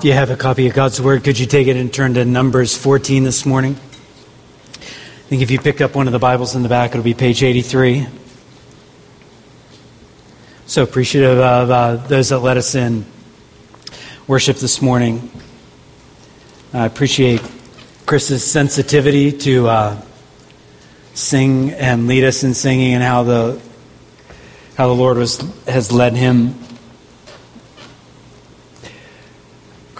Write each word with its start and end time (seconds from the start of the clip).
If 0.00 0.04
you 0.04 0.14
have 0.14 0.30
a 0.30 0.36
copy 0.36 0.66
of 0.66 0.72
God's 0.72 0.98
Word, 0.98 1.24
could 1.24 1.38
you 1.38 1.44
take 1.44 1.68
it 1.68 1.76
and 1.76 1.92
turn 1.92 2.14
to 2.14 2.24
Numbers 2.24 2.74
14 2.74 3.22
this 3.22 3.44
morning? 3.44 3.74
I 3.74 5.28
think 5.28 5.42
if 5.42 5.50
you 5.50 5.60
pick 5.60 5.82
up 5.82 5.94
one 5.94 6.06
of 6.06 6.14
the 6.14 6.18
Bibles 6.18 6.54
in 6.54 6.62
the 6.62 6.70
back, 6.70 6.92
it'll 6.92 7.02
be 7.02 7.12
page 7.12 7.42
83. 7.42 8.06
So 10.64 10.84
appreciative 10.84 11.38
of 11.38 11.70
uh, 11.70 11.96
those 11.96 12.30
that 12.30 12.38
let 12.38 12.56
us 12.56 12.74
in 12.74 13.04
worship 14.26 14.56
this 14.56 14.80
morning. 14.80 15.30
I 16.72 16.86
appreciate 16.86 17.42
Chris's 18.06 18.42
sensitivity 18.42 19.30
to 19.32 19.68
uh, 19.68 20.02
sing 21.12 21.72
and 21.72 22.06
lead 22.06 22.24
us 22.24 22.42
in 22.42 22.54
singing 22.54 22.94
and 22.94 23.02
how 23.02 23.24
the 23.24 23.60
how 24.78 24.86
the 24.86 24.94
Lord 24.94 25.18
was, 25.18 25.40
has 25.66 25.92
led 25.92 26.14
him 26.14 26.54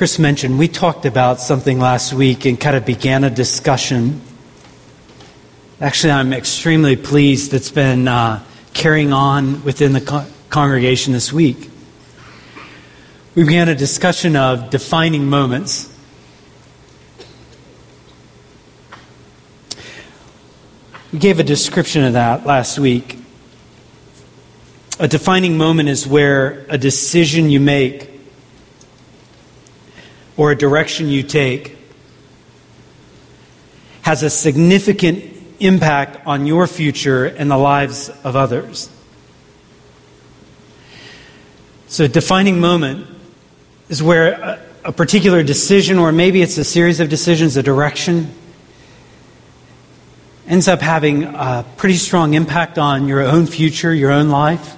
Chris 0.00 0.18
mentioned, 0.18 0.58
we 0.58 0.66
talked 0.66 1.04
about 1.04 1.40
something 1.40 1.78
last 1.78 2.14
week 2.14 2.46
and 2.46 2.58
kind 2.58 2.74
of 2.74 2.86
began 2.86 3.22
a 3.22 3.28
discussion. 3.28 4.18
Actually, 5.78 6.14
I'm 6.14 6.32
extremely 6.32 6.96
pleased 6.96 7.50
that's 7.50 7.70
been 7.70 8.08
uh, 8.08 8.42
carrying 8.72 9.12
on 9.12 9.62
within 9.62 9.92
the 9.92 10.00
co- 10.00 10.24
congregation 10.48 11.12
this 11.12 11.34
week. 11.34 11.68
We 13.34 13.44
began 13.44 13.68
a 13.68 13.74
discussion 13.74 14.36
of 14.36 14.70
defining 14.70 15.28
moments. 15.28 15.94
We 21.12 21.18
gave 21.18 21.40
a 21.40 21.44
description 21.44 22.04
of 22.04 22.14
that 22.14 22.46
last 22.46 22.78
week. 22.78 23.18
A 24.98 25.06
defining 25.06 25.58
moment 25.58 25.90
is 25.90 26.06
where 26.06 26.64
a 26.70 26.78
decision 26.78 27.50
you 27.50 27.60
make 27.60 28.09
or 30.40 30.52
a 30.52 30.56
direction 30.56 31.06
you 31.08 31.22
take 31.22 31.76
has 34.00 34.22
a 34.22 34.30
significant 34.30 35.22
impact 35.60 36.26
on 36.26 36.46
your 36.46 36.66
future 36.66 37.26
and 37.26 37.50
the 37.50 37.58
lives 37.58 38.08
of 38.24 38.36
others. 38.36 38.88
So, 41.88 42.06
defining 42.06 42.58
moment 42.58 43.06
is 43.90 44.02
where 44.02 44.32
a, 44.32 44.66
a, 44.86 44.92
particular 44.92 45.42
decision, 45.42 45.98
or 45.98 46.10
maybe 46.10 46.40
it's 46.40 46.56
a 46.56 46.64
series 46.64 47.00
of 47.00 47.10
decisions, 47.10 47.58
a 47.58 47.62
direction, 47.62 48.32
ends 50.48 50.68
up 50.68 50.80
having 50.80 51.24
a 51.24 51.66
pretty 51.76 51.96
strong 51.96 52.32
impact 52.32 52.78
on 52.78 53.06
your 53.06 53.20
own 53.20 53.44
future, 53.44 53.92
your 53.92 54.10
own 54.10 54.30
life, 54.30 54.74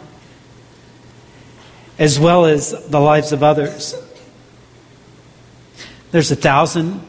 as 2.00 2.18
well 2.18 2.46
as 2.46 2.72
the 2.88 2.98
lives 2.98 3.30
of 3.30 3.44
others. 3.44 4.01
There's 6.12 6.30
a 6.30 6.36
thousand 6.36 7.00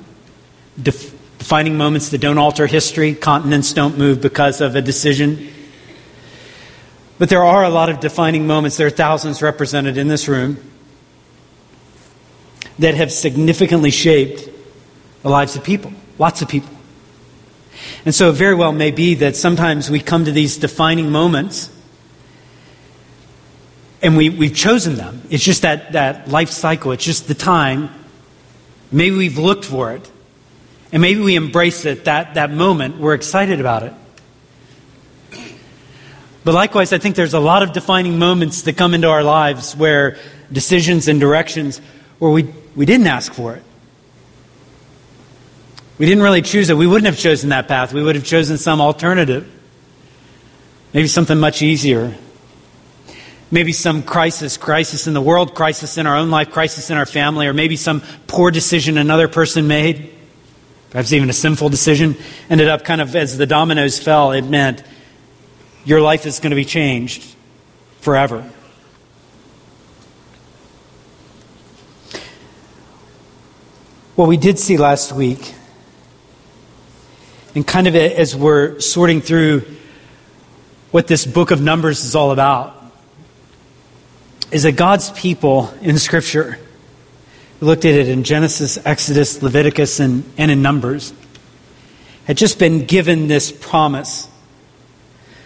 def- 0.82 1.14
defining 1.38 1.78
moments 1.78 2.10
that 2.10 2.20
don't 2.20 2.38
alter 2.38 2.68
history. 2.68 3.14
Continents 3.14 3.74
don't 3.74 3.98
move 3.98 4.22
because 4.22 4.62
of 4.62 4.76
a 4.78 4.82
decision. 4.82 5.50
But 7.20 7.30
there 7.30 7.44
are 7.44 7.64
a 7.64 7.70
lot 7.70 7.90
of 7.90 8.00
defining 8.00 8.48
moments. 8.48 8.78
There 8.78 8.88
are 8.88 8.90
thousands 8.90 9.42
represented 9.42 9.98
in 9.98 10.08
this 10.08 10.28
room 10.28 10.58
that 12.80 12.96
have 12.96 13.12
significantly 13.12 13.92
shaped 13.92 14.50
the 15.22 15.30
lives 15.30 15.56
of 15.58 15.64
people, 15.64 15.94
lots 16.18 16.42
of 16.42 16.48
people. 16.48 16.72
And 18.06 18.16
so 18.16 18.30
it 18.30 18.34
very 18.34 18.56
well 18.56 18.72
may 18.72 18.92
be 18.92 19.16
that 19.16 19.36
sometimes 19.36 19.90
we 19.90 20.00
come 20.00 20.26
to 20.26 20.32
these 20.32 20.58
defining 20.58 21.10
moments 21.10 21.70
and 24.02 24.16
we, 24.18 24.30
we've 24.30 24.56
chosen 24.56 24.96
them. 24.96 25.22
It's 25.30 25.44
just 25.44 25.62
that, 25.62 25.92
that 25.92 26.30
life 26.30 26.50
cycle, 26.50 26.94
it's 26.94 27.04
just 27.04 27.28
the 27.28 27.34
time 27.34 27.90
Maybe 28.94 29.18
we've 29.18 29.38
looked 29.38 29.66
for 29.66 29.92
it. 29.92 30.10
And 30.92 31.02
maybe 31.02 31.20
we 31.20 31.36
embrace 31.36 31.86
it 31.86 32.06
that, 32.06 32.36
that 32.36 32.52
moment. 32.52 32.98
We're 32.98 33.16
excited 33.16 33.60
about 33.60 33.84
it. 33.84 33.94
But 36.44 36.54
likewise, 36.54 36.94
I 36.94 37.00
think 37.00 37.16
there's 37.16 37.34
a 37.34 37.40
lot 37.40 37.64
of 37.64 37.74
defining 37.74 38.20
moments 38.20 38.62
that 38.64 38.78
come 38.78 38.94
into 38.94 39.10
our 39.10 39.24
lives 39.24 39.76
where 39.76 40.18
decisions 40.52 41.08
and 41.08 41.20
directions 41.20 41.80
where 42.20 42.30
we, 42.30 42.44
we 42.76 42.86
didn't 42.86 43.08
ask 43.08 43.34
for 43.34 43.56
it. 43.56 43.64
We 45.98 46.06
didn't 46.06 46.24
really 46.24 46.42
choose 46.42 46.70
it. 46.70 46.78
We 46.78 46.86
wouldn't 46.86 47.08
have 47.08 47.18
chosen 47.18 47.50
that 47.50 47.68
path. 47.68 47.94
We 47.94 48.04
would 48.04 48.16
have 48.16 48.26
chosen 48.26 48.58
some 48.58 48.80
alternative. 48.80 49.50
Maybe 50.94 51.08
something 51.08 51.40
much 51.40 51.62
easier 51.64 52.16
maybe 53.54 53.72
some 53.72 54.02
crisis, 54.02 54.58
crisis 54.58 55.06
in 55.06 55.14
the 55.14 55.22
world, 55.22 55.54
crisis 55.54 56.00
in 56.00 56.08
our 56.08 56.18
own 56.18 56.32
life, 56.32 56.50
crisis 56.50 56.90
in 56.90 56.98
our 56.98 57.06
family, 57.06 57.46
or 57.46 57.54
maybe 57.54 57.76
some 57.76 58.02
poor 58.26 58.50
decision 58.50 58.98
another 58.98 59.28
person 59.28 59.68
made, 59.68 60.12
perhaps 60.90 61.14
even 61.14 61.30
a 61.30 61.34
sinful 61.34 61.70
decision, 61.70 62.18
ended 62.50 62.68
up 62.68 62.84
kind 62.84 63.00
of 63.00 63.16
as 63.16 63.38
the 63.38 63.46
dominoes 63.46 64.00
fell, 64.00 64.32
it 64.32 64.42
meant 64.42 64.84
your 65.86 66.02
life 66.02 66.26
is 66.26 66.40
going 66.40 66.50
to 66.50 66.56
be 66.56 66.66
changed 66.66 67.36
forever. 68.02 68.42
What 74.16 74.28
we 74.28 74.38
did 74.38 74.58
see 74.58 74.78
last 74.78 75.12
week, 75.12 75.54
and 77.54 77.68
kind 77.68 77.88
of 77.88 77.96
as 77.96 78.36
we're 78.36 78.80
sorting 78.80 79.22
through 79.22 79.64
what 80.90 81.06
this 81.06 81.28
book 81.28 81.52
of 81.52 81.62
Numbers 81.62 82.04
is 82.04 82.16
all 82.16 82.32
about, 82.32 82.83
is 84.54 84.64
that 84.64 84.74
God's 84.74 85.10
people 85.10 85.74
in 85.82 85.98
Scripture, 85.98 86.60
we 87.60 87.66
looked 87.66 87.86
at 87.86 87.96
it 87.96 88.08
in 88.08 88.24
Genesis, 88.24 88.78
Exodus, 88.86 89.42
Leviticus, 89.42 90.00
and, 90.00 90.24
and 90.38 90.52
in 90.52 90.62
Numbers, 90.62 91.12
had 92.26 92.38
just 92.38 92.60
been 92.60 92.86
given 92.86 93.28
this 93.28 93.52
promise, 93.52 94.28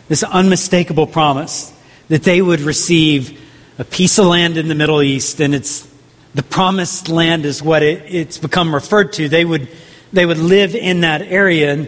this 0.09 0.23
unmistakable 0.23 1.07
promise, 1.07 1.71
that 2.09 2.23
they 2.23 2.41
would 2.41 2.59
receive 2.59 3.41
a 3.79 3.85
piece 3.85 4.19
of 4.19 4.25
land 4.25 4.57
in 4.57 4.67
the 4.67 4.75
Middle 4.75 5.01
East, 5.01 5.39
and 5.39 5.55
it's 5.55 5.87
the 6.35 6.43
promised 6.43 7.07
land 7.07 7.45
is 7.45 7.63
what 7.63 7.83
it, 7.83 8.13
it's 8.13 8.37
become 8.37 8.75
referred 8.75 9.13
to. 9.13 9.29
They 9.29 9.45
would, 9.45 9.69
they 10.11 10.25
would 10.25 10.37
live 10.37 10.75
in 10.75 10.99
that 11.01 11.21
area, 11.21 11.71
and 11.71 11.87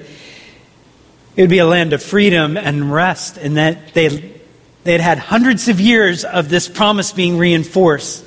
it 1.35 1.41
would 1.41 1.49
be 1.49 1.59
a 1.59 1.67
land 1.67 1.91
of 1.91 2.01
freedom 2.01 2.55
and 2.55 2.93
rest, 2.93 3.37
and 3.37 3.57
that 3.57 3.93
they 3.93 4.38
they 4.83 4.93
had 4.93 5.01
had 5.01 5.17
hundreds 5.17 5.67
of 5.67 5.79
years 5.79 6.23
of 6.23 6.49
this 6.49 6.67
promise 6.67 7.11
being 7.11 7.37
reinforced. 7.37 8.25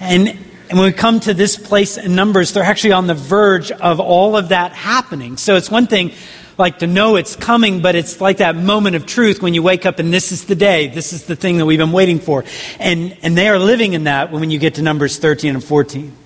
And, 0.00 0.28
and 0.28 0.78
when 0.78 0.86
we 0.86 0.92
come 0.92 1.20
to 1.20 1.34
this 1.34 1.56
place 1.56 1.96
in 1.96 2.14
Numbers, 2.14 2.52
they're 2.52 2.64
actually 2.64 2.92
on 2.92 3.06
the 3.06 3.14
verge 3.14 3.70
of 3.70 4.00
all 4.00 4.36
of 4.36 4.48
that 4.48 4.72
happening. 4.72 5.36
So 5.36 5.56
it's 5.56 5.70
one 5.70 5.86
thing 5.86 6.12
like 6.58 6.80
to 6.80 6.86
know 6.86 7.16
it's 7.16 7.36
coming, 7.36 7.80
but 7.80 7.94
it's 7.94 8.20
like 8.20 8.38
that 8.38 8.56
moment 8.56 8.96
of 8.96 9.06
truth 9.06 9.40
when 9.42 9.54
you 9.54 9.62
wake 9.62 9.86
up 9.86 9.98
and 9.98 10.12
this 10.12 10.32
is 10.32 10.44
the 10.44 10.54
day, 10.54 10.88
this 10.88 11.12
is 11.12 11.26
the 11.26 11.36
thing 11.36 11.58
that 11.58 11.66
we've 11.66 11.78
been 11.78 11.92
waiting 11.92 12.18
for. 12.18 12.44
And, 12.78 13.16
and 13.22 13.36
they 13.36 13.48
are 13.48 13.58
living 13.58 13.94
in 13.94 14.04
that 14.04 14.32
when 14.32 14.50
you 14.50 14.58
get 14.58 14.74
to 14.74 14.82
Numbers 14.82 15.18
13 15.18 15.54
and 15.54 15.64
14. 15.64 16.16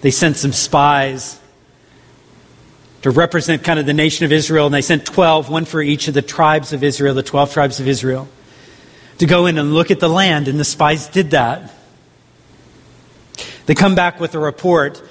They 0.00 0.10
sent 0.10 0.36
some 0.36 0.52
spies 0.52 1.38
to 3.02 3.10
represent 3.10 3.62
kind 3.62 3.78
of 3.78 3.86
the 3.86 3.94
nation 3.94 4.24
of 4.24 4.32
Israel, 4.32 4.66
and 4.66 4.74
they 4.74 4.82
sent 4.82 5.04
12, 5.04 5.50
one 5.50 5.64
for 5.64 5.80
each 5.80 6.08
of 6.08 6.14
the 6.14 6.22
tribes 6.22 6.72
of 6.72 6.82
Israel, 6.82 7.14
the 7.14 7.22
12 7.22 7.52
tribes 7.52 7.80
of 7.80 7.86
Israel, 7.86 8.28
to 9.18 9.26
go 9.26 9.46
in 9.46 9.58
and 9.58 9.72
look 9.72 9.90
at 9.90 10.00
the 10.00 10.08
land, 10.08 10.48
and 10.48 10.58
the 10.58 10.64
spies 10.64 11.08
did 11.08 11.30
that. 11.30 11.72
They 13.66 13.74
come 13.74 13.94
back 13.94 14.18
with 14.18 14.34
a 14.34 14.38
report. 14.38 15.02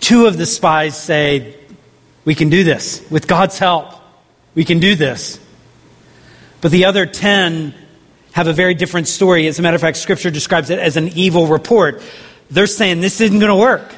Two 0.00 0.26
of 0.26 0.36
the 0.36 0.46
spies 0.46 0.96
say, 0.96 1.56
We 2.24 2.34
can 2.34 2.50
do 2.50 2.62
this. 2.62 3.04
With 3.10 3.26
God's 3.26 3.58
help, 3.58 3.94
we 4.54 4.64
can 4.64 4.78
do 4.78 4.94
this. 4.94 5.40
But 6.60 6.72
the 6.72 6.84
other 6.84 7.06
10 7.06 7.74
have 8.32 8.46
a 8.46 8.52
very 8.52 8.74
different 8.74 9.08
story. 9.08 9.46
As 9.46 9.58
a 9.58 9.62
matter 9.62 9.74
of 9.74 9.80
fact, 9.80 9.96
Scripture 9.96 10.30
describes 10.30 10.70
it 10.70 10.78
as 10.78 10.96
an 10.96 11.08
evil 11.08 11.46
report. 11.46 12.02
They're 12.50 12.66
saying, 12.66 13.00
This 13.00 13.20
isn't 13.20 13.38
going 13.38 13.50
to 13.50 13.56
work. 13.56 13.94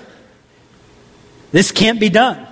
This 1.50 1.72
can't 1.72 2.00
be 2.00 2.08
done. 2.08 2.46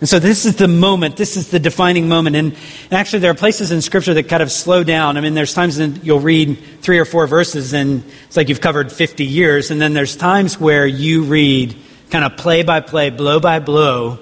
And 0.00 0.08
so 0.08 0.18
this 0.18 0.46
is 0.46 0.56
the 0.56 0.66
moment, 0.66 1.16
this 1.16 1.36
is 1.36 1.50
the 1.50 1.58
defining 1.58 2.08
moment. 2.08 2.34
And, 2.34 2.56
actually, 2.90 3.18
there 3.18 3.30
are 3.30 3.34
places 3.34 3.70
in 3.70 3.82
Scripture 3.82 4.14
that 4.14 4.28
kind 4.28 4.42
of 4.42 4.50
slow 4.50 4.82
down. 4.82 5.18
I 5.18 5.20
mean, 5.20 5.34
there's 5.34 5.52
times 5.52 5.78
in, 5.78 6.00
you'll 6.02 6.20
read 6.20 6.58
three 6.80 6.98
or 6.98 7.04
four 7.04 7.26
verses 7.26 7.74
and 7.74 8.02
it's 8.24 8.36
like 8.36 8.48
you've 8.48 8.62
covered 8.62 8.90
50 8.90 9.26
years. 9.26 9.70
And 9.70 9.80
then 9.80 9.92
there's 9.92 10.16
times 10.16 10.58
where 10.58 10.86
you 10.86 11.24
read 11.24 11.76
kind 12.08 12.24
of 12.24 12.38
play 12.38 12.62
by 12.62 12.80
play, 12.80 13.10
blow 13.10 13.40
by 13.40 13.58
blow 13.58 14.18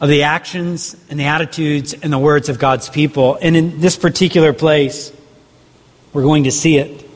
of 0.00 0.08
the 0.08 0.24
actions 0.24 0.96
and 1.10 1.20
the 1.20 1.26
attitudes 1.26 1.92
and 1.92 2.12
the 2.12 2.18
words 2.18 2.48
of 2.48 2.58
God's 2.58 2.88
people. 2.88 3.38
And 3.40 3.54
in 3.54 3.80
this 3.80 3.96
particular 3.96 4.52
place, 4.52 5.12
we're 6.12 6.22
going 6.22 6.44
to 6.44 6.50
see 6.50 6.78
it. 6.78 7.08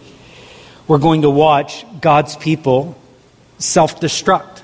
We're 0.87 0.99
going 0.99 1.23
to 1.23 1.31
watch 1.31 1.85
God's 2.01 2.37
people 2.37 2.97
self 3.59 4.01
destruct. 4.01 4.56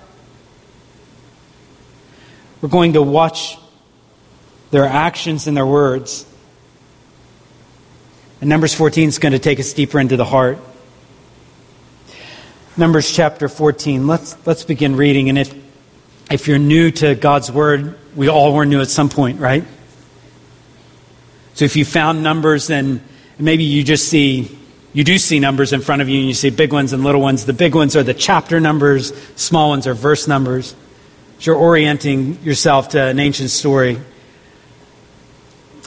We're 2.62 2.70
going 2.70 2.94
to 2.94 3.02
watch 3.02 3.58
their 4.70 4.86
actions 4.86 5.46
and 5.46 5.54
their 5.54 5.66
words 5.66 6.24
And 8.42 8.48
Numbers 8.48 8.74
14 8.74 9.08
is 9.08 9.20
going 9.20 9.34
to 9.34 9.38
take 9.38 9.60
us 9.60 9.72
deeper 9.72 10.00
into 10.00 10.16
the 10.16 10.24
heart. 10.24 10.58
Numbers 12.76 13.12
chapter 13.12 13.48
14. 13.48 14.08
Let's, 14.08 14.36
let's 14.44 14.64
begin 14.64 14.96
reading. 14.96 15.28
And 15.28 15.38
if, 15.38 15.54
if 16.28 16.48
you're 16.48 16.58
new 16.58 16.90
to 16.90 17.14
God's 17.14 17.52
word, 17.52 17.96
we 18.16 18.28
all 18.28 18.52
were 18.52 18.66
new 18.66 18.80
at 18.80 18.88
some 18.88 19.08
point, 19.08 19.38
right? 19.38 19.62
So 21.54 21.64
if 21.64 21.76
you 21.76 21.84
found 21.84 22.24
numbers, 22.24 22.66
then 22.66 23.04
maybe 23.38 23.62
you 23.62 23.84
just 23.84 24.08
see, 24.08 24.58
you 24.92 25.04
do 25.04 25.18
see 25.18 25.38
numbers 25.38 25.72
in 25.72 25.80
front 25.80 26.02
of 26.02 26.08
you 26.08 26.18
and 26.18 26.26
you 26.26 26.34
see 26.34 26.50
big 26.50 26.72
ones 26.72 26.92
and 26.92 27.04
little 27.04 27.20
ones. 27.20 27.46
The 27.46 27.52
big 27.52 27.76
ones 27.76 27.94
are 27.94 28.02
the 28.02 28.12
chapter 28.12 28.58
numbers, 28.58 29.16
small 29.36 29.68
ones 29.68 29.86
are 29.86 29.94
verse 29.94 30.26
numbers. 30.26 30.74
You're 31.44 31.56
orienting 31.56 32.40
yourself 32.44 32.90
to 32.90 33.02
an 33.02 33.18
ancient 33.18 33.50
story 33.50 33.98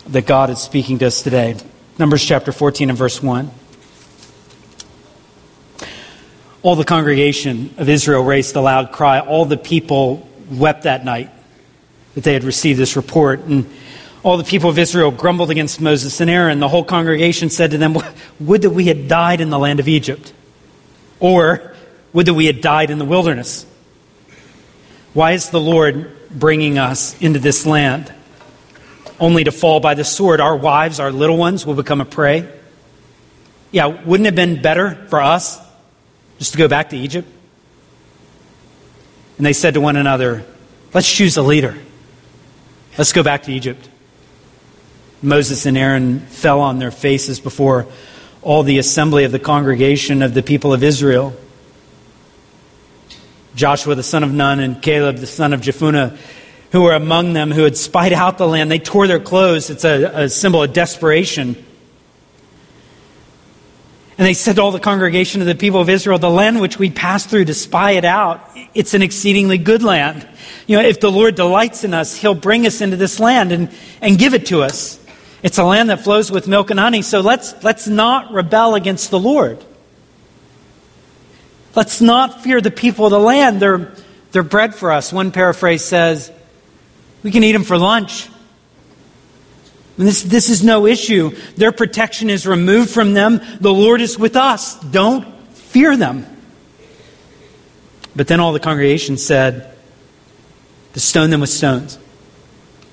that 0.08 0.28
God 0.28 0.50
is 0.50 0.60
speaking 0.60 1.00
to 1.00 1.08
us 1.08 1.24
today. 1.24 1.56
Numbers 1.98 2.26
chapter 2.26 2.52
14 2.52 2.90
and 2.90 2.98
verse 2.98 3.24
1. 3.24 3.50
All 6.62 6.76
the 6.76 6.84
congregation 6.84 7.74
of 7.78 7.88
Israel 7.88 8.22
raised 8.22 8.54
a 8.58 8.60
loud 8.60 8.92
cry. 8.92 9.22
All 9.22 9.46
the 9.46 9.56
people 9.56 10.28
wept 10.52 10.84
that 10.84 11.06
night 11.06 11.30
that 12.16 12.26
they 12.26 12.34
had 12.34 12.44
received 12.44 12.78
this 12.78 12.98
report. 12.98 13.40
And 13.46 13.66
all 14.24 14.36
the 14.36 14.44
people 14.44 14.70
of 14.70 14.78
Israel 14.78 15.10
grumbled 15.10 15.52
against 15.52 15.80
Moses 15.80 16.20
and 16.20 16.30
Aaron. 16.30 16.60
The 16.60 16.68
whole 16.68 16.84
congregation 16.84 17.50
said 17.50 17.72
to 17.72 17.78
them, 17.78 17.96
Would 18.42 18.64
that 18.64 18.72
we 18.72 18.88
had 18.88 19.08
died 19.08 19.40
in 19.40 19.52
the 19.52 19.60
land 19.60 19.80
of 19.80 19.88
Egypt, 19.88 20.34
or 21.22 21.74
would 22.12 22.26
that 22.26 22.34
we 22.34 22.46
had 22.46 22.60
died 22.60 22.92
in 22.92 22.98
the 22.98 23.06
wilderness. 23.06 23.66
Why 25.16 25.32
is 25.32 25.50
the 25.50 25.62
Lord 25.62 26.12
bringing 26.30 26.78
us 26.78 27.20
into 27.22 27.40
this 27.40 27.66
land? 27.66 28.14
Only 29.18 29.46
to 29.46 29.52
fall 29.54 29.80
by 29.80 29.94
the 29.94 30.04
sword. 30.04 30.42
Our 30.42 30.58
wives, 30.58 31.00
our 31.00 31.10
little 31.10 31.38
ones 31.38 31.66
will 31.66 31.74
become 31.74 32.02
a 32.02 32.06
prey. 32.06 32.52
Yeah, 33.72 33.86
wouldn't 33.86 34.28
it 34.28 34.32
have 34.32 34.36
been 34.36 34.62
better 34.62 35.08
for 35.10 35.22
us 35.22 35.58
just 36.38 36.52
to 36.52 36.58
go 36.58 36.68
back 36.68 36.90
to 36.90 36.98
Egypt? 36.98 37.30
And 39.38 39.46
they 39.46 39.54
said 39.54 39.76
to 39.76 39.82
one 39.82 39.96
another, 39.96 40.44
Let's 40.94 41.10
choose 41.10 41.38
a 41.38 41.42
leader. 41.42 41.78
Let's 42.98 43.14
go 43.14 43.24
back 43.24 43.44
to 43.44 43.54
Egypt. 43.54 43.88
Moses 45.22 45.66
and 45.66 45.78
Aaron 45.78 46.20
fell 46.20 46.60
on 46.60 46.78
their 46.78 46.92
faces 46.92 47.40
before 47.40 47.88
all 48.42 48.64
the 48.64 48.80
assembly 48.80 49.24
of 49.24 49.32
the 49.32 49.40
congregation 49.40 50.22
of 50.22 50.34
the 50.34 50.44
people 50.44 50.74
of 50.74 50.84
Israel. 50.84 51.34
Joshua 53.56 53.96
the 53.96 54.04
son 54.04 54.24
of 54.24 54.34
Nun 54.34 54.60
and 54.60 54.82
Caleb 54.82 55.18
the 55.18 55.28
son 55.28 55.54
of 55.54 55.62
Jephunneh, 55.62 56.18
who 56.72 56.82
were 56.82 56.94
among 56.94 57.34
them, 57.34 57.52
who 57.52 57.64
had 57.64 57.78
spied 57.78 58.14
out 58.14 58.38
the 58.38 58.48
land, 58.48 58.70
they 58.70 58.80
tore 58.80 59.08
their 59.08 59.20
clothes. 59.20 59.70
It's 59.70 59.86
a, 59.86 60.24
a 60.24 60.30
symbol 60.30 60.62
of 60.62 60.74
desperation. 60.74 61.56
And 64.18 64.26
they 64.26 64.34
said 64.34 64.56
to 64.56 64.62
all 64.62 64.72
the 64.72 64.80
congregation 64.80 65.42
of 65.42 65.48
the 65.48 65.56
people 65.56 65.82
of 65.82 65.90
Israel, 65.90 66.18
The 66.18 66.30
land 66.30 66.62
which 66.62 66.80
we 66.80 66.90
passed 66.90 67.30
through 67.30 67.46
to 67.46 67.54
spy 67.54 67.92
it 67.92 68.06
out, 68.06 68.50
it's 68.74 68.94
an 68.94 69.02
exceedingly 69.02 69.58
good 69.58 69.84
land. 69.84 70.28
You 70.68 70.78
know, 70.78 70.84
if 70.84 71.02
the 71.02 71.12
Lord 71.12 71.36
delights 71.36 71.84
in 71.84 71.94
us, 71.94 72.16
He'll 72.16 72.34
bring 72.34 72.66
us 72.66 72.80
into 72.80 72.96
this 72.96 73.20
land 73.20 73.52
and, 73.52 73.70
and 74.02 74.18
give 74.18 74.34
it 74.34 74.46
to 74.48 74.64
us. 74.64 75.00
It's 75.44 75.58
a 75.58 75.66
land 75.66 75.90
that 75.90 76.02
flows 76.02 76.32
with 76.32 76.48
milk 76.48 76.72
and 76.72 76.80
honey, 76.80 77.02
so 77.02 77.20
let's, 77.20 77.62
let's 77.62 77.88
not 77.88 78.32
rebel 78.32 78.76
against 78.76 79.12
the 79.12 79.20
Lord. 79.20 79.64
Let's 81.76 82.02
not 82.02 82.42
fear 82.42 82.62
the 82.62 82.72
people 82.72 83.06
of 83.06 83.12
the 83.12 83.20
land. 83.20 83.62
They're, 83.62 83.92
they're 84.32 84.44
bread 84.44 84.74
for 84.74 84.92
us. 84.92 85.12
One 85.12 85.32
paraphrase 85.32 85.84
says, 85.84 86.32
we 87.22 87.32
can 87.32 87.44
eat 87.44 87.52
them 87.52 87.64
for 87.64 87.78
lunch. 87.78 88.30
And 89.98 90.08
this, 90.08 90.24
this 90.24 90.50
is 90.50 90.64
no 90.64 90.86
issue. 90.86 91.36
Their 91.58 91.72
protection 91.72 92.30
is 92.30 92.46
removed 92.46 92.90
from 92.90 93.14
them. 93.14 93.42
The 93.60 93.74
Lord 93.74 94.02
is 94.02 94.20
with 94.20 94.36
us. 94.36 94.80
Don't 94.80 95.26
fear 95.54 95.96
them. 95.98 96.26
But 98.16 98.28
then 98.28 98.40
all 98.40 98.54
the 98.54 98.60
congregation 98.60 99.18
said, 99.18 99.76
to 100.94 101.00
stone 101.02 101.30
them 101.30 101.42
with 101.42 101.50
stones. 101.50 102.00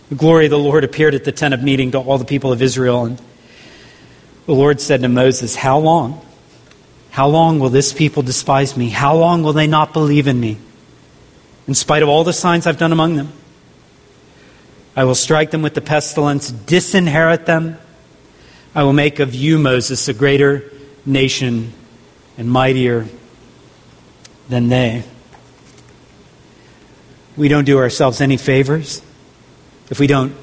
The 0.08 0.17
glory 0.17 0.46
of 0.46 0.50
the 0.50 0.58
Lord 0.58 0.82
appeared 0.82 1.14
at 1.14 1.23
the 1.23 1.31
tent 1.31 1.55
of 1.55 1.62
meeting 1.62 1.93
to 1.93 1.99
all 1.99 2.19
the 2.19 2.25
people 2.25 2.52
of 2.52 2.61
Israel. 2.61 3.05
And 3.05 3.23
the 4.46 4.55
Lord 4.55 4.81
said 4.81 5.02
to 5.02 5.08
Moses, 5.08 5.55
How 5.55 5.78
long? 5.78 6.20
How 7.12 7.29
long 7.29 7.59
will 7.59 7.69
this 7.69 7.93
people 7.93 8.23
despise 8.23 8.75
me? 8.75 8.88
How 8.88 9.14
long 9.14 9.43
will 9.43 9.53
they 9.53 9.67
not 9.67 9.93
believe 9.93 10.26
in 10.26 10.41
me? 10.41 10.56
In 11.69 11.75
spite 11.75 12.03
of 12.03 12.09
all 12.09 12.25
the 12.25 12.32
signs 12.32 12.67
I've 12.67 12.79
done 12.79 12.91
among 12.91 13.17
them, 13.17 13.31
I 14.97 15.05
will 15.05 15.14
strike 15.14 15.50
them 15.50 15.61
with 15.61 15.75
the 15.75 15.82
pestilence, 15.82 16.50
disinherit 16.50 17.44
them. 17.44 17.76
I 18.75 18.85
will 18.85 18.94
make 18.94 19.20
of 19.20 19.35
you, 19.35 19.59
Moses, 19.59 20.09
a 20.09 20.14
greater 20.14 20.73
nation 21.05 21.75
and 22.38 22.50
mightier 22.50 23.06
than 24.49 24.70
they. 24.70 25.05
We 27.37 27.49
don't 27.49 27.64
do 27.64 27.76
ourselves 27.76 28.23
any 28.23 28.38
favors 28.38 29.03
if 29.91 30.00
we 30.00 30.06
don't 30.06 30.35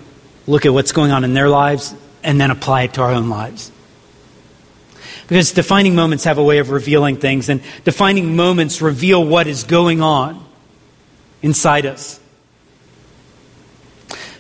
look 0.45 0.68
at 0.68 0.74
what's 0.74 0.92
going 0.92 1.12
on 1.12 1.24
in 1.24 1.33
their 1.33 1.50
lives 1.50 1.95
and 2.24 2.39
then 2.39 2.51
apply 2.51 2.83
it 2.83 2.94
to 2.94 3.01
our 3.01 3.12
own 3.12 3.30
lives. 3.30 3.71
Because 5.29 5.51
defining 5.51 5.93
moments 5.93 6.23
have 6.23 6.39
a 6.39 6.43
way 6.43 6.57
of 6.57 6.71
revealing 6.71 7.17
things, 7.17 7.49
and 7.49 7.61
defining 7.83 8.35
moments 8.35 8.81
reveal 8.81 9.23
what 9.23 9.45
is 9.45 9.63
going 9.63 10.01
on 10.01 10.43
inside 11.43 11.85
us. 11.85 12.19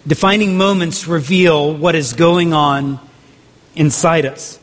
Defining 0.07 0.57
moments 0.57 1.05
reveal 1.05 1.75
what 1.75 1.93
is 1.93 2.13
going 2.13 2.53
on 2.53 2.99
inside 3.75 4.25
us. 4.25 4.59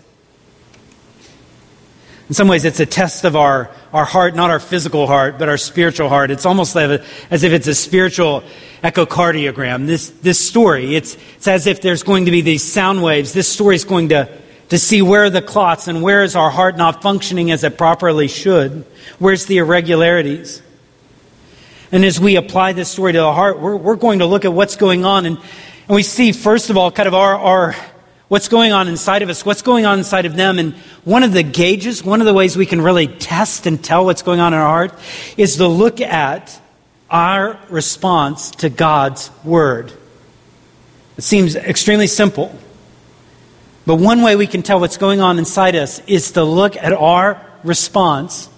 In 2.29 2.35
some 2.35 2.49
ways, 2.49 2.65
it's 2.65 2.81
a 2.81 2.87
test 2.87 3.25
of 3.25 3.37
our, 3.37 3.71
our 3.93 4.05
heart, 4.05 4.35
not 4.35 4.51
our 4.51 4.59
physical 4.59 5.07
heart, 5.07 5.39
but 5.39 5.49
our 5.49 5.57
spiritual 5.57 6.09
heart. 6.09 6.33
It's 6.33 6.45
almost 6.45 6.75
like 6.75 6.91
a, 6.91 7.05
as 7.31 7.45
if 7.45 7.53
it's 7.53 7.69
a 7.69 7.75
spiritual 7.75 8.43
echocardiogram. 8.83 9.87
This, 9.87 10.11
this 10.11 10.45
story, 10.45 10.97
it's, 10.97 11.17
it's 11.37 11.47
as 11.47 11.69
if 11.69 11.83
there's 11.83 12.03
going 12.03 12.25
to 12.25 12.33
be 12.33 12.41
these 12.41 12.65
sound 12.65 13.01
waves. 13.01 13.33
This 13.33 13.47
story 13.49 13.77
is 13.77 13.85
going 13.85 14.09
to 14.09 14.29
to 14.69 14.79
see 14.79 15.03
where 15.03 15.25
are 15.25 15.31
the 15.31 15.43
clots 15.43 15.89
and 15.89 16.03
where 16.03 16.23
is 16.23 16.35
our 16.35 16.51
heart 16.51 16.77
not 16.77 17.03
functioning 17.03 17.51
as 17.51 17.63
it 17.65 17.79
properly 17.79 18.29
should. 18.29 18.85
Where's 19.19 19.47
the 19.47 19.59
irregularities? 19.59 20.63
And 21.93 22.05
as 22.05 22.19
we 22.19 22.37
apply 22.37 22.73
this 22.73 22.91
story 22.91 23.13
to 23.13 23.19
the 23.19 23.33
heart, 23.33 23.61
we're, 23.61 23.77
we're 23.77 23.97
going 23.97 24.19
to 24.19 24.27
look 24.27 24.45
at 24.45 24.53
what's 24.53 24.77
going 24.77 25.05
on. 25.05 25.25
And, 25.25 25.39
and 25.39 25.95
we 25.95 26.03
see, 26.03 26.33
first 26.33 26.69
of 26.69 26.77
all, 26.77 26.91
kind 26.91 27.07
of 27.07 27.15
our, 27.15 27.37
our, 27.37 27.77
what's 28.29 28.49
going 28.49 28.73
on 28.73 28.89
inside 28.89 29.23
of 29.23 29.31
us, 29.31 29.47
what's 29.47 29.63
going 29.63 29.87
on 29.87 29.99
inside 29.99 30.27
of 30.27 30.35
them. 30.35 30.59
And 30.59 30.75
one 31.05 31.23
of 31.23 31.33
the 31.33 31.45
gauges, 31.45 32.03
one 32.03 32.21
of 32.21 32.27
the 32.27 32.35
ways 32.35 32.57
we 32.57 32.67
can 32.67 32.81
really 32.81 33.07
test 33.07 33.67
and 33.67 33.83
tell 33.83 34.05
what's 34.05 34.23
going 34.23 34.41
on 34.41 34.53
in 34.53 34.59
our 34.59 34.67
heart 34.67 34.99
is 35.37 35.57
to 35.57 35.69
look 35.69 36.01
at 36.01 36.61
our 37.09 37.59
response 37.71 38.51
to 38.51 38.69
God's 38.69 39.31
word. 39.45 39.93
It 41.17 41.23
seems 41.23 41.55
extremely 41.55 42.09
simple. 42.09 42.55
But 43.87 43.97
one 43.97 44.23
way 44.23 44.35
we 44.35 44.49
can 44.49 44.65
tell 44.65 44.81
what's 44.81 44.97
going 44.97 45.21
on 45.21 45.39
inside 45.39 45.77
us 45.77 46.01
is 46.09 46.33
to 46.33 46.43
look 46.43 46.77
at 46.77 46.93
our 46.93 47.41
response 47.63 48.51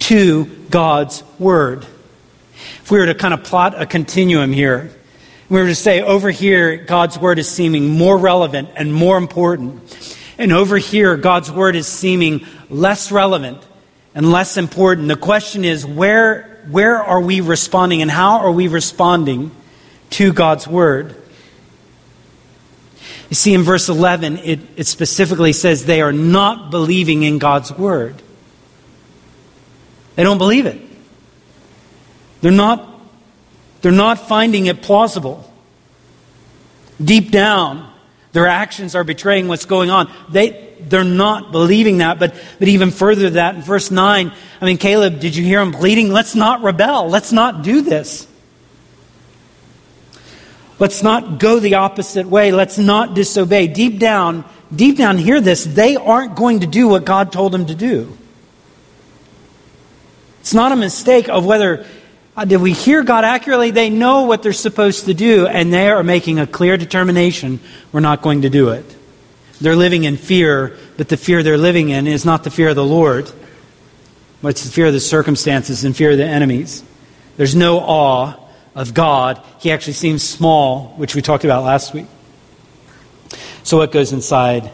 to 0.00 0.46
God's 0.70 1.22
Word. 1.38 1.86
If 2.54 2.90
we 2.90 2.98
were 2.98 3.06
to 3.06 3.14
kind 3.14 3.32
of 3.32 3.44
plot 3.44 3.80
a 3.80 3.86
continuum 3.86 4.52
here, 4.52 4.90
we 5.48 5.60
were 5.60 5.68
to 5.68 5.74
say 5.74 6.00
over 6.02 6.30
here, 6.30 6.76
God's 6.76 7.16
Word 7.16 7.38
is 7.38 7.48
seeming 7.48 7.90
more 7.90 8.18
relevant 8.18 8.70
and 8.74 8.92
more 8.92 9.18
important. 9.18 10.18
And 10.36 10.52
over 10.52 10.78
here, 10.78 11.16
God's 11.16 11.52
Word 11.52 11.76
is 11.76 11.86
seeming 11.86 12.44
less 12.68 13.12
relevant 13.12 13.64
and 14.16 14.32
less 14.32 14.56
important. 14.56 15.06
The 15.06 15.16
question 15.16 15.64
is, 15.64 15.86
where, 15.86 16.60
where 16.68 17.00
are 17.00 17.20
we 17.20 17.40
responding 17.40 18.02
and 18.02 18.10
how 18.10 18.40
are 18.40 18.50
we 18.50 18.66
responding 18.66 19.52
to 20.10 20.32
God's 20.32 20.66
Word? 20.66 21.14
You 23.30 23.36
see, 23.36 23.54
in 23.54 23.62
verse 23.62 23.88
11, 23.88 24.38
it, 24.38 24.60
it 24.76 24.86
specifically 24.86 25.52
says 25.52 25.84
they 25.84 26.02
are 26.02 26.12
not 26.12 26.70
believing 26.70 27.22
in 27.22 27.38
God's 27.38 27.72
word. 27.72 28.20
They 30.16 30.22
don't 30.22 30.38
believe 30.38 30.66
it. 30.66 30.80
They're 32.40 32.52
not, 32.52 32.86
they're 33.80 33.92
not 33.92 34.28
finding 34.28 34.66
it 34.66 34.82
plausible. 34.82 35.50
Deep 37.02 37.30
down, 37.30 37.90
their 38.32 38.46
actions 38.46 38.94
are 38.94 39.04
betraying 39.04 39.48
what's 39.48 39.64
going 39.64 39.90
on. 39.90 40.12
They, 40.28 40.74
they're 40.80 41.04
not 41.04 41.52
believing 41.52 41.98
that. 41.98 42.18
But, 42.18 42.34
but 42.58 42.68
even 42.68 42.90
further 42.90 43.22
than 43.22 43.34
that, 43.34 43.54
in 43.54 43.62
verse 43.62 43.90
9, 43.90 44.32
I 44.60 44.64
mean, 44.64 44.78
Caleb, 44.78 45.20
did 45.20 45.34
you 45.34 45.44
hear 45.44 45.60
him 45.60 45.72
pleading? 45.72 46.12
Let's 46.12 46.34
not 46.34 46.62
rebel. 46.62 47.08
Let's 47.08 47.32
not 47.32 47.62
do 47.62 47.80
this. 47.80 48.26
Let's 50.78 51.02
not 51.02 51.38
go 51.38 51.60
the 51.60 51.74
opposite 51.74 52.26
way. 52.26 52.50
Let's 52.50 52.78
not 52.78 53.14
disobey. 53.14 53.68
Deep 53.68 53.98
down, 53.98 54.44
deep 54.74 54.96
down, 54.96 55.18
hear 55.18 55.40
this. 55.40 55.64
They 55.64 55.96
aren't 55.96 56.34
going 56.34 56.60
to 56.60 56.66
do 56.66 56.88
what 56.88 57.04
God 57.04 57.32
told 57.32 57.52
them 57.52 57.66
to 57.66 57.74
do. 57.74 58.16
It's 60.40 60.54
not 60.54 60.72
a 60.72 60.76
mistake 60.76 61.28
of 61.28 61.46
whether 61.46 61.86
uh, 62.36 62.44
did 62.44 62.60
we 62.60 62.72
hear 62.72 63.04
God 63.04 63.24
accurately? 63.24 63.70
They 63.70 63.90
know 63.90 64.24
what 64.24 64.42
they're 64.42 64.52
supposed 64.52 65.04
to 65.04 65.14
do, 65.14 65.46
and 65.46 65.72
they 65.72 65.88
are 65.88 66.02
making 66.02 66.40
a 66.40 66.46
clear 66.46 66.76
determination 66.76 67.60
we're 67.92 68.00
not 68.00 68.22
going 68.22 68.42
to 68.42 68.50
do 68.50 68.70
it. 68.70 68.84
They're 69.60 69.76
living 69.76 70.02
in 70.04 70.16
fear, 70.16 70.76
but 70.96 71.08
the 71.08 71.16
fear 71.16 71.44
they're 71.44 71.56
living 71.56 71.90
in 71.90 72.08
is 72.08 72.24
not 72.24 72.42
the 72.42 72.50
fear 72.50 72.70
of 72.70 72.76
the 72.76 72.84
Lord, 72.84 73.30
but 74.42 74.48
it's 74.48 74.64
the 74.64 74.70
fear 74.70 74.86
of 74.86 74.92
the 74.92 75.00
circumstances 75.00 75.84
and 75.84 75.96
fear 75.96 76.10
of 76.10 76.18
the 76.18 76.26
enemies. 76.26 76.82
There's 77.36 77.54
no 77.54 77.78
awe 77.78 78.34
of 78.74 78.94
God. 78.94 79.40
He 79.60 79.70
actually 79.70 79.92
seems 79.94 80.22
small, 80.22 80.88
which 80.96 81.14
we 81.14 81.22
talked 81.22 81.44
about 81.44 81.64
last 81.64 81.94
week. 81.94 82.06
So, 83.62 83.78
what 83.78 83.92
goes 83.92 84.12
inside? 84.12 84.70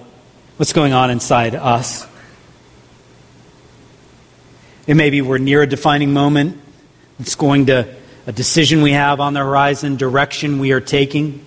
What's 0.56 0.72
going 0.72 0.92
on 0.92 1.10
inside 1.10 1.54
us? 1.54 2.06
It 4.86 4.94
may 4.94 5.10
be 5.10 5.22
we're 5.22 5.38
near 5.38 5.62
a 5.62 5.66
defining 5.66 6.12
moment. 6.12 6.60
It's 7.18 7.34
going 7.34 7.66
to 7.66 7.94
a 8.26 8.32
decision 8.32 8.82
we 8.82 8.92
have 8.92 9.20
on 9.20 9.34
the 9.34 9.40
horizon, 9.40 9.96
direction 9.96 10.58
we 10.58 10.72
are 10.72 10.80
taking. 10.80 11.44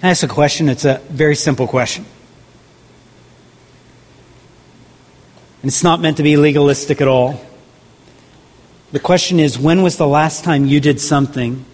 Can 0.00 0.08
I 0.08 0.10
ask 0.10 0.22
a 0.22 0.28
question? 0.28 0.68
It's 0.68 0.84
a 0.84 1.00
very 1.08 1.36
simple 1.36 1.66
question. 1.66 2.04
And 5.62 5.68
it's 5.68 5.84
not 5.84 6.00
meant 6.00 6.16
to 6.16 6.22
be 6.22 6.36
legalistic 6.36 7.00
at 7.00 7.08
all. 7.08 7.40
The 8.92 9.00
question 9.00 9.40
is 9.40 9.58
when 9.58 9.82
was 9.82 9.96
the 9.96 10.06
last 10.06 10.44
time 10.44 10.66
you 10.66 10.78
did 10.78 11.00
something 11.00 11.64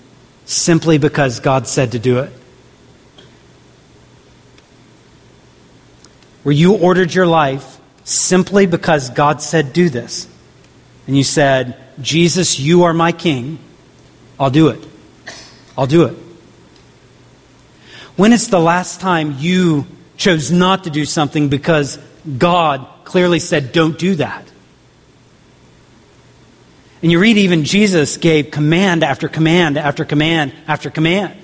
simply 0.44 0.98
because 0.98 1.40
God 1.40 1.66
said 1.66 1.92
to 1.92 1.98
do 1.98 2.20
it? 2.20 2.32
Where 6.44 6.54
you 6.54 6.76
ordered 6.76 7.12
your 7.12 7.26
life 7.26 7.78
simply 8.04 8.66
because 8.66 9.10
God 9.10 9.42
said, 9.42 9.72
do 9.72 9.90
this. 9.90 10.26
And 11.06 11.16
you 11.16 11.25
said, 11.25 11.76
Jesus, 12.00 12.58
you 12.58 12.84
are 12.84 12.94
my 12.94 13.12
king. 13.12 13.58
I'll 14.38 14.50
do 14.50 14.68
it. 14.68 14.87
I'll 15.76 15.87
do 15.87 16.04
it. 16.04 16.14
When 18.16 18.32
is 18.32 18.48
the 18.48 18.60
last 18.60 19.00
time 19.00 19.37
you 19.38 19.87
chose 20.16 20.50
not 20.50 20.84
to 20.84 20.90
do 20.90 21.04
something 21.04 21.48
because 21.48 21.98
God 22.38 22.87
clearly 23.04 23.40
said, 23.40 23.72
don't 23.72 23.98
do 23.98 24.14
that? 24.16 24.48
And 27.02 27.12
you 27.12 27.20
read 27.20 27.36
even 27.36 27.64
Jesus 27.64 28.16
gave 28.16 28.50
command 28.50 29.04
after 29.04 29.28
command 29.28 29.78
after 29.78 30.04
command 30.04 30.52
after 30.66 30.90
command. 30.90 31.36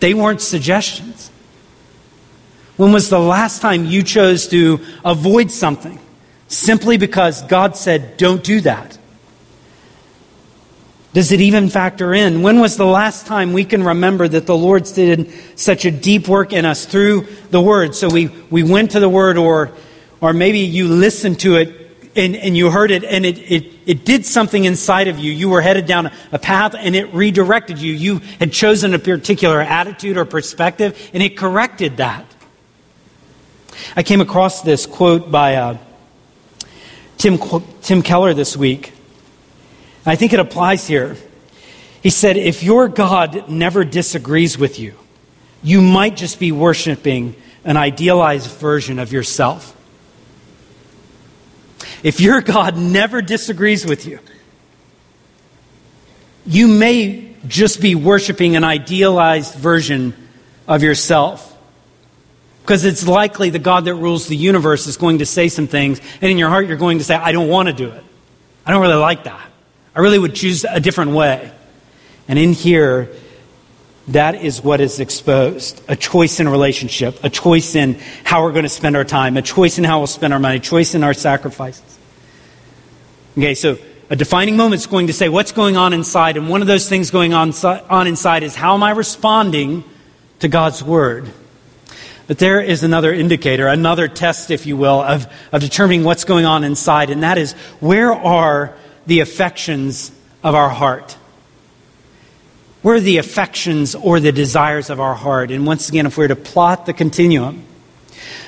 They 0.00 0.14
weren't 0.14 0.42
suggestions. 0.42 1.30
When 2.76 2.92
was 2.92 3.08
the 3.08 3.20
last 3.20 3.62
time 3.62 3.86
you 3.86 4.02
chose 4.02 4.48
to 4.48 4.80
avoid 5.04 5.50
something 5.50 5.98
simply 6.48 6.98
because 6.98 7.42
God 7.42 7.76
said, 7.76 8.16
don't 8.16 8.42
do 8.42 8.60
that? 8.62 8.98
Does 11.14 11.30
it 11.30 11.40
even 11.40 11.68
factor 11.68 12.12
in? 12.12 12.42
When 12.42 12.58
was 12.58 12.76
the 12.76 12.84
last 12.84 13.26
time 13.26 13.52
we 13.52 13.64
can 13.64 13.84
remember 13.84 14.26
that 14.26 14.46
the 14.46 14.56
Lord 14.56 14.82
did 14.84 15.32
such 15.54 15.84
a 15.84 15.92
deep 15.92 16.26
work 16.26 16.52
in 16.52 16.64
us 16.64 16.86
through 16.86 17.28
the 17.50 17.60
Word? 17.60 17.94
So 17.94 18.08
we, 18.08 18.26
we 18.50 18.64
went 18.64 18.90
to 18.90 19.00
the 19.00 19.08
Word, 19.08 19.38
or, 19.38 19.70
or 20.20 20.32
maybe 20.32 20.58
you 20.58 20.88
listened 20.88 21.38
to 21.40 21.56
it 21.56 21.83
and, 22.16 22.36
and 22.36 22.56
you 22.56 22.70
heard 22.70 22.90
it 22.90 23.04
and 23.04 23.26
it, 23.26 23.38
it, 23.38 23.72
it 23.86 24.04
did 24.04 24.24
something 24.26 24.64
inside 24.64 25.08
of 25.08 25.18
you. 25.18 25.32
You 25.32 25.48
were 25.48 25.60
headed 25.60 25.86
down 25.86 26.10
a 26.32 26.38
path 26.38 26.74
and 26.78 26.94
it 26.94 27.12
redirected 27.12 27.78
you. 27.78 27.92
You 27.92 28.18
had 28.38 28.52
chosen 28.52 28.94
a 28.94 28.98
particular 28.98 29.60
attitude 29.60 30.16
or 30.16 30.24
perspective 30.24 31.10
and 31.12 31.22
it 31.22 31.36
corrected 31.36 31.98
that. 31.98 32.24
I 33.96 34.02
came 34.02 34.20
across 34.20 34.62
this 34.62 34.86
quote 34.86 35.30
by 35.30 35.56
uh, 35.56 35.78
Tim, 37.18 37.38
Tim 37.82 38.02
Keller 38.02 38.34
this 38.34 38.56
week. 38.56 38.92
I 40.06 40.16
think 40.16 40.32
it 40.32 40.40
applies 40.40 40.86
here. 40.86 41.16
He 42.02 42.10
said, 42.10 42.36
If 42.36 42.62
your 42.62 42.88
God 42.88 43.48
never 43.48 43.84
disagrees 43.84 44.58
with 44.58 44.78
you, 44.78 44.94
you 45.62 45.80
might 45.80 46.16
just 46.16 46.38
be 46.38 46.52
worshiping 46.52 47.34
an 47.64 47.78
idealized 47.78 48.50
version 48.50 48.98
of 48.98 49.12
yourself. 49.12 49.74
If 52.02 52.20
your 52.20 52.40
God 52.40 52.76
never 52.76 53.22
disagrees 53.22 53.84
with 53.86 54.06
you, 54.06 54.18
you 56.46 56.68
may 56.68 57.34
just 57.46 57.80
be 57.80 57.94
worshiping 57.94 58.56
an 58.56 58.64
idealized 58.64 59.54
version 59.54 60.14
of 60.66 60.82
yourself. 60.82 61.50
Because 62.62 62.84
it's 62.84 63.06
likely 63.06 63.50
the 63.50 63.58
God 63.58 63.84
that 63.84 63.94
rules 63.94 64.26
the 64.26 64.36
universe 64.36 64.86
is 64.86 64.96
going 64.96 65.18
to 65.18 65.26
say 65.26 65.48
some 65.48 65.66
things, 65.66 66.00
and 66.22 66.30
in 66.30 66.38
your 66.38 66.48
heart 66.48 66.66
you're 66.66 66.78
going 66.78 66.98
to 66.98 67.04
say, 67.04 67.14
I 67.14 67.32
don't 67.32 67.48
want 67.48 67.68
to 67.68 67.74
do 67.74 67.90
it. 67.90 68.04
I 68.64 68.70
don't 68.70 68.80
really 68.80 68.94
like 68.94 69.24
that. 69.24 69.50
I 69.94 70.00
really 70.00 70.18
would 70.18 70.34
choose 70.34 70.64
a 70.64 70.80
different 70.80 71.10
way. 71.10 71.52
And 72.26 72.38
in 72.38 72.54
here, 72.54 73.10
that 74.08 74.34
is 74.34 74.62
what 74.62 74.80
is 74.80 75.00
exposed 75.00 75.82
a 75.88 75.96
choice 75.96 76.40
in 76.40 76.48
relationship, 76.48 77.22
a 77.24 77.30
choice 77.30 77.74
in 77.74 77.94
how 78.22 78.42
we're 78.42 78.52
going 78.52 78.64
to 78.64 78.68
spend 78.68 78.96
our 78.96 79.04
time, 79.04 79.36
a 79.36 79.42
choice 79.42 79.78
in 79.78 79.84
how 79.84 79.98
we'll 79.98 80.06
spend 80.06 80.32
our 80.32 80.38
money, 80.38 80.56
a 80.56 80.60
choice 80.60 80.94
in 80.94 81.02
our 81.02 81.14
sacrifices. 81.14 81.98
Okay, 83.38 83.54
so 83.54 83.78
a 84.10 84.16
defining 84.16 84.56
moment 84.56 84.80
is 84.80 84.86
going 84.86 85.06
to 85.06 85.12
say 85.12 85.28
what's 85.28 85.52
going 85.52 85.76
on 85.76 85.94
inside, 85.94 86.36
and 86.36 86.48
one 86.48 86.60
of 86.60 86.66
those 86.66 86.88
things 86.88 87.10
going 87.10 87.32
on, 87.32 87.52
on 87.64 88.06
inside 88.06 88.42
is 88.42 88.54
how 88.54 88.74
am 88.74 88.82
I 88.82 88.90
responding 88.90 89.84
to 90.40 90.48
God's 90.48 90.84
word? 90.84 91.32
But 92.26 92.38
there 92.38 92.60
is 92.60 92.82
another 92.82 93.12
indicator, 93.12 93.66
another 93.66 94.08
test, 94.08 94.50
if 94.50 94.66
you 94.66 94.76
will, 94.76 95.00
of, 95.00 95.26
of 95.52 95.60
determining 95.62 96.04
what's 96.04 96.24
going 96.24 96.44
on 96.44 96.64
inside, 96.64 97.10
and 97.10 97.22
that 97.22 97.38
is 97.38 97.52
where 97.80 98.12
are 98.12 98.74
the 99.06 99.20
affections 99.20 100.12
of 100.42 100.54
our 100.54 100.68
heart? 100.68 101.16
Where 102.84 102.96
are 102.96 103.00
the 103.00 103.16
affections 103.16 103.94
or 103.94 104.20
the 104.20 104.30
desires 104.30 104.90
of 104.90 105.00
our 105.00 105.14
heart? 105.14 105.50
And 105.50 105.66
once 105.66 105.88
again, 105.88 106.04
if 106.04 106.18
we 106.18 106.24
we're 106.24 106.28
to 106.28 106.36
plot 106.36 106.84
the 106.84 106.92
continuum, 106.92 107.64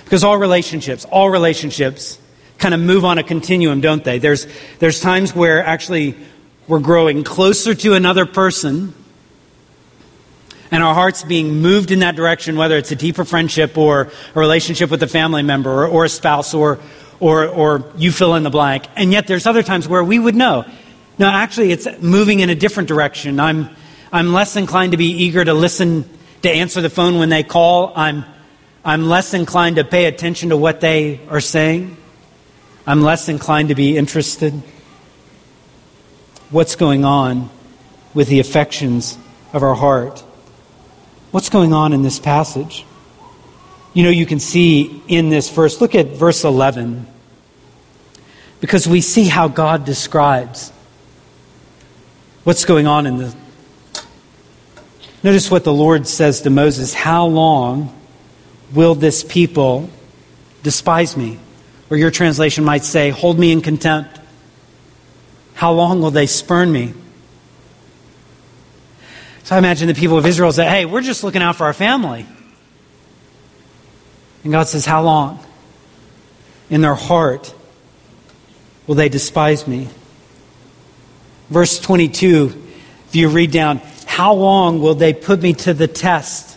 because 0.05 0.25
all 0.25 0.37
relationships, 0.37 1.07
all 1.07 1.31
relationships 1.31 2.19
kind 2.59 2.75
of 2.75 2.81
move 2.81 3.03
on 3.07 3.17
a 3.17 3.23
continuum, 3.23 3.81
don't 3.81 4.05
they? 4.05 4.19
There's, 4.19 4.47
there's 4.79 5.01
times 5.01 5.35
where 5.35 5.65
actually 5.65 6.17
we're 6.69 6.81
growing 6.81 7.25
closer 7.25 7.75
to 7.77 7.95
another 7.95 8.27
person 8.27 8.93
and 10.71 10.83
our 10.83 10.93
hearts 10.93 11.23
being 11.23 11.63
moved 11.63 11.91
in 11.91 12.01
that 12.01 12.15
direction, 12.15 12.57
whether 12.57 12.77
it's 12.77 12.93
a 12.93 12.97
deeper 12.97 13.25
friendship 13.25 13.79
or 13.79 14.13
a 14.35 14.39
relationship 14.39 14.91
with 14.91 15.03
a 15.03 15.09
family 15.09 15.45
member 15.45 15.71
or, 15.71 15.87
or 15.87 16.05
a 16.05 16.11
spouse 16.11 16.53
or, 16.53 16.79
or, 17.21 17.49
or 17.49 17.91
you 17.97 18.13
fill 18.13 18.35
in 18.35 18.43
the 18.43 18.51
blank. 18.51 18.85
And 18.97 19.13
yet 19.13 19.29
there's 19.29 19.47
other 19.47 19.63
times 19.63 19.89
where 19.89 20.05
we 20.05 20.19
would 20.19 20.37
know. 20.37 20.67
No, 21.19 21.27
actually, 21.27 21.73
it's 21.73 21.89
moving 22.03 22.41
in 22.41 22.51
a 22.51 22.55
different 22.55 22.91
direction. 22.91 23.41
I'm, 23.41 23.75
I'm 24.13 24.33
less 24.33 24.57
inclined 24.57 24.93
to 24.93 24.99
be 24.99 25.11
eager 25.25 25.45
to 25.45 25.55
listen, 25.55 26.09
to 26.43 26.51
answer 26.51 26.81
the 26.81 26.91
phone 26.91 27.19
when 27.19 27.29
they 27.29 27.43
call. 27.43 27.93
I'm, 27.97 28.25
I'm 28.85 29.09
less 29.09 29.35
inclined 29.35 29.77
to 29.77 29.85
pay 29.85 30.05
attention 30.05 30.51
to 30.51 30.57
what 30.57 30.81
they 30.81 31.21
are 31.29 31.41
saying. 31.41 31.97
I'm 32.87 33.03
less 33.03 33.29
inclined 33.29 33.71
to 33.71 33.75
be 33.75 33.97
interested. 33.97 34.63
What's 36.51 36.77
going 36.77 37.05
on 37.05 37.51
with 38.15 38.29
the 38.29 38.39
affections 38.39 39.19
of 39.53 39.65
our 39.65 39.75
heart? 39.75 40.21
What's 41.33 41.51
going 41.51 41.73
on 41.73 41.93
in 41.93 42.03
this 42.03 42.21
passage? 42.21 42.85
You 43.93 44.05
know, 44.05 44.11
you 44.11 44.27
can 44.27 44.39
see 44.39 45.03
in 45.09 45.31
this 45.31 45.51
verse, 45.51 45.81
look 45.81 45.95
at 45.95 46.09
verse 46.09 46.45
11, 46.45 47.07
because 48.61 48.87
we 48.87 49.01
see 49.01 49.25
how 49.25 49.49
God 49.49 49.85
describes 49.85 50.71
what's 52.45 52.65
going 52.65 52.87
on 52.87 53.07
in 53.07 53.17
the. 53.17 53.37
Notice 55.23 55.51
what 55.51 55.65
the 55.65 55.73
Lord 55.73 56.07
says 56.07 56.43
to 56.43 56.51
Moses 56.51 56.95
How 56.95 57.27
long 57.27 57.95
will 58.73 58.95
this 58.95 59.25
people 59.25 59.91
despise 60.63 61.17
me? 61.17 61.39
Or 61.91 61.97
your 61.97 62.11
translation 62.11 62.65
might 62.65 62.85
say, 62.85 63.11
Hold 63.11 63.39
me 63.39 63.53
in 63.53 63.61
contempt. 63.61 64.21
How 65.55 65.73
long 65.73 66.03
will 66.03 66.11
they 66.11 66.27
spurn 66.27 66.71
me? 66.71 66.93
So 69.47 69.55
I 69.55 69.59
imagine 69.59 69.87
the 69.87 69.95
people 69.95 70.19
of 70.19 70.27
Israel 70.27 70.51
say, 70.51 70.69
hey, 70.69 70.87
we're 70.87 71.03
just 71.03 71.23
looking 71.23 71.41
out 71.41 71.55
for 71.55 71.67
our 71.67 71.73
family. 71.73 72.27
And 74.43 74.53
God 74.53 74.65
says, 74.67 74.85
how 74.85 75.03
long? 75.05 75.39
In 76.69 76.81
their 76.81 76.97
heart 76.97 77.55
will 78.89 78.97
they 78.97 79.09
despise 79.09 79.69
me. 79.69 79.89
Verse 81.49 81.79
22, 81.79 82.61
if 83.07 83.15
you 83.15 83.29
read 83.29 83.53
down, 83.53 83.81
how 84.17 84.33
long 84.33 84.81
will 84.81 84.95
they 84.95 85.13
put 85.13 85.43
me 85.43 85.53
to 85.53 85.75
the 85.75 85.87
test? 85.87 86.57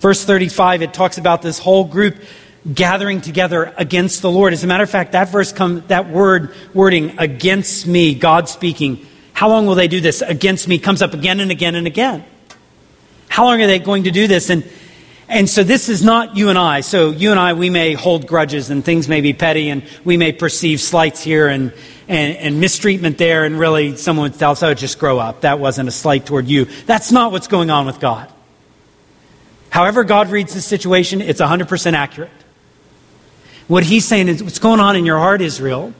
Verse 0.00 0.24
35, 0.24 0.80
it 0.80 0.94
talks 0.94 1.18
about 1.18 1.42
this 1.42 1.58
whole 1.58 1.84
group 1.84 2.22
gathering 2.72 3.20
together 3.20 3.74
against 3.76 4.22
the 4.22 4.30
Lord. 4.30 4.54
As 4.54 4.64
a 4.64 4.66
matter 4.66 4.82
of 4.82 4.88
fact, 4.88 5.12
that 5.12 5.28
verse 5.28 5.52
come, 5.52 5.84
that 5.88 6.08
word 6.08 6.54
wording 6.72 7.18
against 7.18 7.86
me, 7.86 8.14
God 8.14 8.48
speaking, 8.48 9.06
how 9.34 9.50
long 9.50 9.66
will 9.66 9.74
they 9.74 9.88
do 9.88 10.00
this 10.00 10.22
against 10.22 10.68
me? 10.68 10.78
Comes 10.78 11.02
up 11.02 11.12
again 11.12 11.38
and 11.38 11.50
again 11.50 11.74
and 11.74 11.86
again. 11.86 12.24
How 13.28 13.44
long 13.44 13.60
are 13.60 13.66
they 13.66 13.78
going 13.78 14.04
to 14.04 14.10
do 14.10 14.26
this? 14.26 14.48
And, 14.48 14.66
And 15.28 15.48
so 15.48 15.62
this 15.62 15.88
is 15.88 16.02
not 16.02 16.36
you 16.36 16.48
and 16.48 16.58
I. 16.58 16.80
So 16.80 17.10
you 17.10 17.30
and 17.30 17.38
I, 17.38 17.52
we 17.52 17.68
may 17.68 17.92
hold 17.92 18.26
grudges 18.26 18.70
and 18.70 18.82
things 18.84 19.08
may 19.08 19.20
be 19.20 19.34
petty 19.34 19.68
and 19.68 19.82
we 20.04 20.16
may 20.16 20.32
perceive 20.32 20.80
slights 20.80 21.22
here 21.22 21.48
and, 21.48 21.72
and, 22.08 22.36
and 22.36 22.60
mistreatment 22.60 23.18
there. 23.18 23.44
And 23.44 23.58
really 23.58 23.96
someone 23.96 24.30
would 24.30 24.38
tell 24.38 24.52
us, 24.52 24.62
oh, 24.62 24.72
just 24.72 24.98
grow 24.98 25.18
up. 25.18 25.42
That 25.42 25.58
wasn't 25.58 25.88
a 25.88 25.92
slight 25.92 26.24
toward 26.24 26.46
you. 26.46 26.64
That's 26.86 27.12
not 27.12 27.30
what's 27.30 27.48
going 27.48 27.70
on 27.70 27.84
with 27.84 28.00
God. 28.00 28.32
However 29.70 30.02
God 30.02 30.30
reads 30.30 30.54
the 30.54 30.62
situation, 30.62 31.20
it's 31.20 31.40
100% 31.40 31.92
accurate. 31.92 32.30
What 33.66 33.84
he's 33.84 34.06
saying 34.06 34.28
is 34.28 34.42
what's 34.42 34.58
going 34.58 34.80
on 34.80 34.96
in 34.96 35.04
your 35.04 35.18
heart, 35.18 35.42
Israel, 35.42 35.92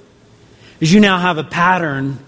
is 0.80 0.92
you 0.92 1.00
now 1.00 1.18
have 1.18 1.36
a 1.36 1.44
pattern 1.44 2.18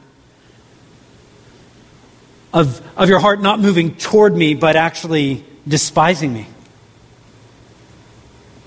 of, 2.52 2.82
of 2.98 3.08
your 3.08 3.20
heart 3.20 3.40
not 3.40 3.58
moving 3.58 3.94
toward 3.94 4.36
me, 4.36 4.54
but 4.54 4.76
actually 4.76 5.44
despising 5.66 6.32
me, 6.32 6.46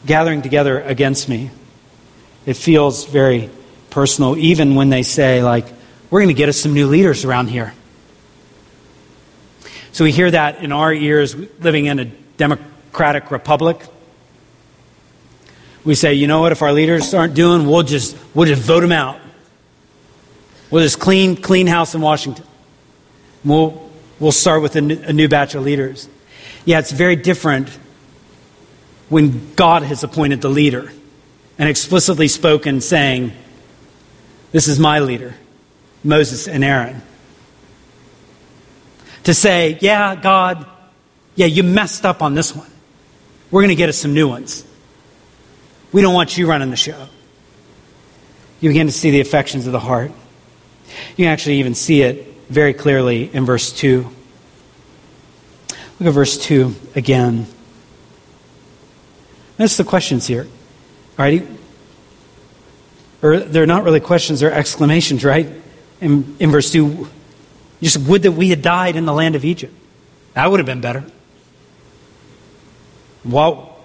gathering 0.06 0.42
together 0.42 0.82
against 0.82 1.30
me. 1.30 1.52
It 2.46 2.56
feels 2.56 3.06
very 3.06 3.50
personal, 3.90 4.38
even 4.38 4.76
when 4.76 4.90
they 4.90 5.04
say, 5.04 5.44
like, 5.44 5.66
we're 6.10 6.20
going 6.20 6.36
to 6.36 6.38
get 6.38 6.50
us 6.50 6.58
some 6.58 6.74
new 6.74 6.88
leaders 6.88 7.26
around 7.26 7.48
here. 7.48 7.74
So 9.92 10.04
we 10.04 10.12
hear 10.12 10.30
that 10.30 10.64
in 10.64 10.72
our 10.72 10.92
ears, 10.92 11.36
living 11.60 11.86
in 11.86 12.00
a 12.00 12.06
democratic 12.06 13.32
republic. 13.32 13.86
We 15.84 15.96
say, 15.96 16.16
you 16.16 16.28
know 16.28 16.42
what, 16.42 16.52
if 16.52 16.62
our 16.62 16.74
leaders 16.74 17.14
aren't 17.14 17.36
doing, 17.36 17.68
we'll 17.68 17.84
just, 17.84 18.18
we'll 18.34 18.48
just 18.48 18.62
vote 18.62 18.82
them 18.82 18.92
out. 18.92 19.20
We'll 20.72 20.84
just 20.84 21.00
clean, 21.00 21.36
clean 21.36 21.68
house 21.68 21.94
in 21.94 22.02
Washington. 22.02 22.46
We'll, 23.46 23.92
we'll 24.20 24.32
start 24.32 24.62
with 24.62 24.76
a 24.76 24.82
new, 24.82 25.00
a 25.04 25.14
new 25.14 25.28
batch 25.28 25.54
of 25.54 25.64
leaders. 25.64 26.10
Yeah, 26.66 26.80
it's 26.80 26.92
very 26.92 27.16
different 27.16 27.70
when 29.14 29.54
God 29.54 29.84
has 29.84 30.04
appointed 30.04 30.42
the 30.42 30.50
leader 30.50 30.92
and 31.60 31.70
explicitly 31.70 32.28
spoken, 32.28 32.82
saying, 32.82 33.32
This 34.52 34.68
is 34.68 34.80
my 34.80 35.00
leader, 35.00 35.36
Moses 36.04 36.48
and 36.48 36.64
Aaron. 36.64 37.00
To 39.26 39.36
say, 39.36 39.78
Yeah, 39.82 40.16
God, 40.16 40.66
yeah, 41.36 41.46
you 41.46 41.62
messed 41.62 42.08
up 42.08 42.24
on 42.24 42.34
this 42.34 42.56
one. 42.56 42.70
We're 43.52 43.62
going 43.62 43.70
to 43.70 43.76
get 43.76 43.88
us 43.88 44.00
some 44.00 44.16
new 44.16 44.28
ones. 44.28 44.66
We 45.92 46.02
don't 46.02 46.16
want 46.16 46.36
you 46.36 46.48
running 46.48 46.72
the 46.72 46.76
show. 46.76 47.08
You 48.62 48.70
begin 48.72 48.88
to 48.88 48.94
see 48.94 49.12
the 49.12 49.22
affections 49.22 49.68
of 49.68 49.74
the 49.74 49.80
heart. 49.80 50.12
You 51.12 51.26
can 51.26 51.28
actually 51.28 51.60
even 51.60 51.76
see 51.76 52.02
it 52.02 52.26
very 52.50 52.74
clearly 52.74 53.30
in 53.32 53.46
verse 53.46 53.72
2. 53.74 54.10
Look 56.00 56.08
at 56.08 56.14
verse 56.14 56.36
2 56.40 56.74
again. 56.96 57.46
Notice 59.64 59.78
the 59.78 59.86
questions 59.86 60.28
here. 60.28 60.44
All 60.44 61.24
right? 61.24 61.48
Or 63.22 63.40
they're 63.40 63.66
not 63.66 63.86
really 63.86 64.02
questions, 64.02 64.42
they're 64.42 64.52
exclamations, 64.52 65.24
right? 65.24 65.48
In, 66.02 66.36
in 66.38 66.52
verse 66.52 66.70
2, 66.74 67.08
just 67.82 67.96
would 68.00 68.24
that 68.24 68.34
we 68.34 68.50
had 68.50 68.62
died 68.62 68.98
in 68.98 69.06
the 69.06 69.14
land 69.14 69.36
of 69.36 69.46
Egypt. 69.46 69.74
That 70.34 70.52
would 70.52 70.60
have 70.60 70.66
been 70.66 70.82
better. 70.82 71.06
While, 73.24 73.80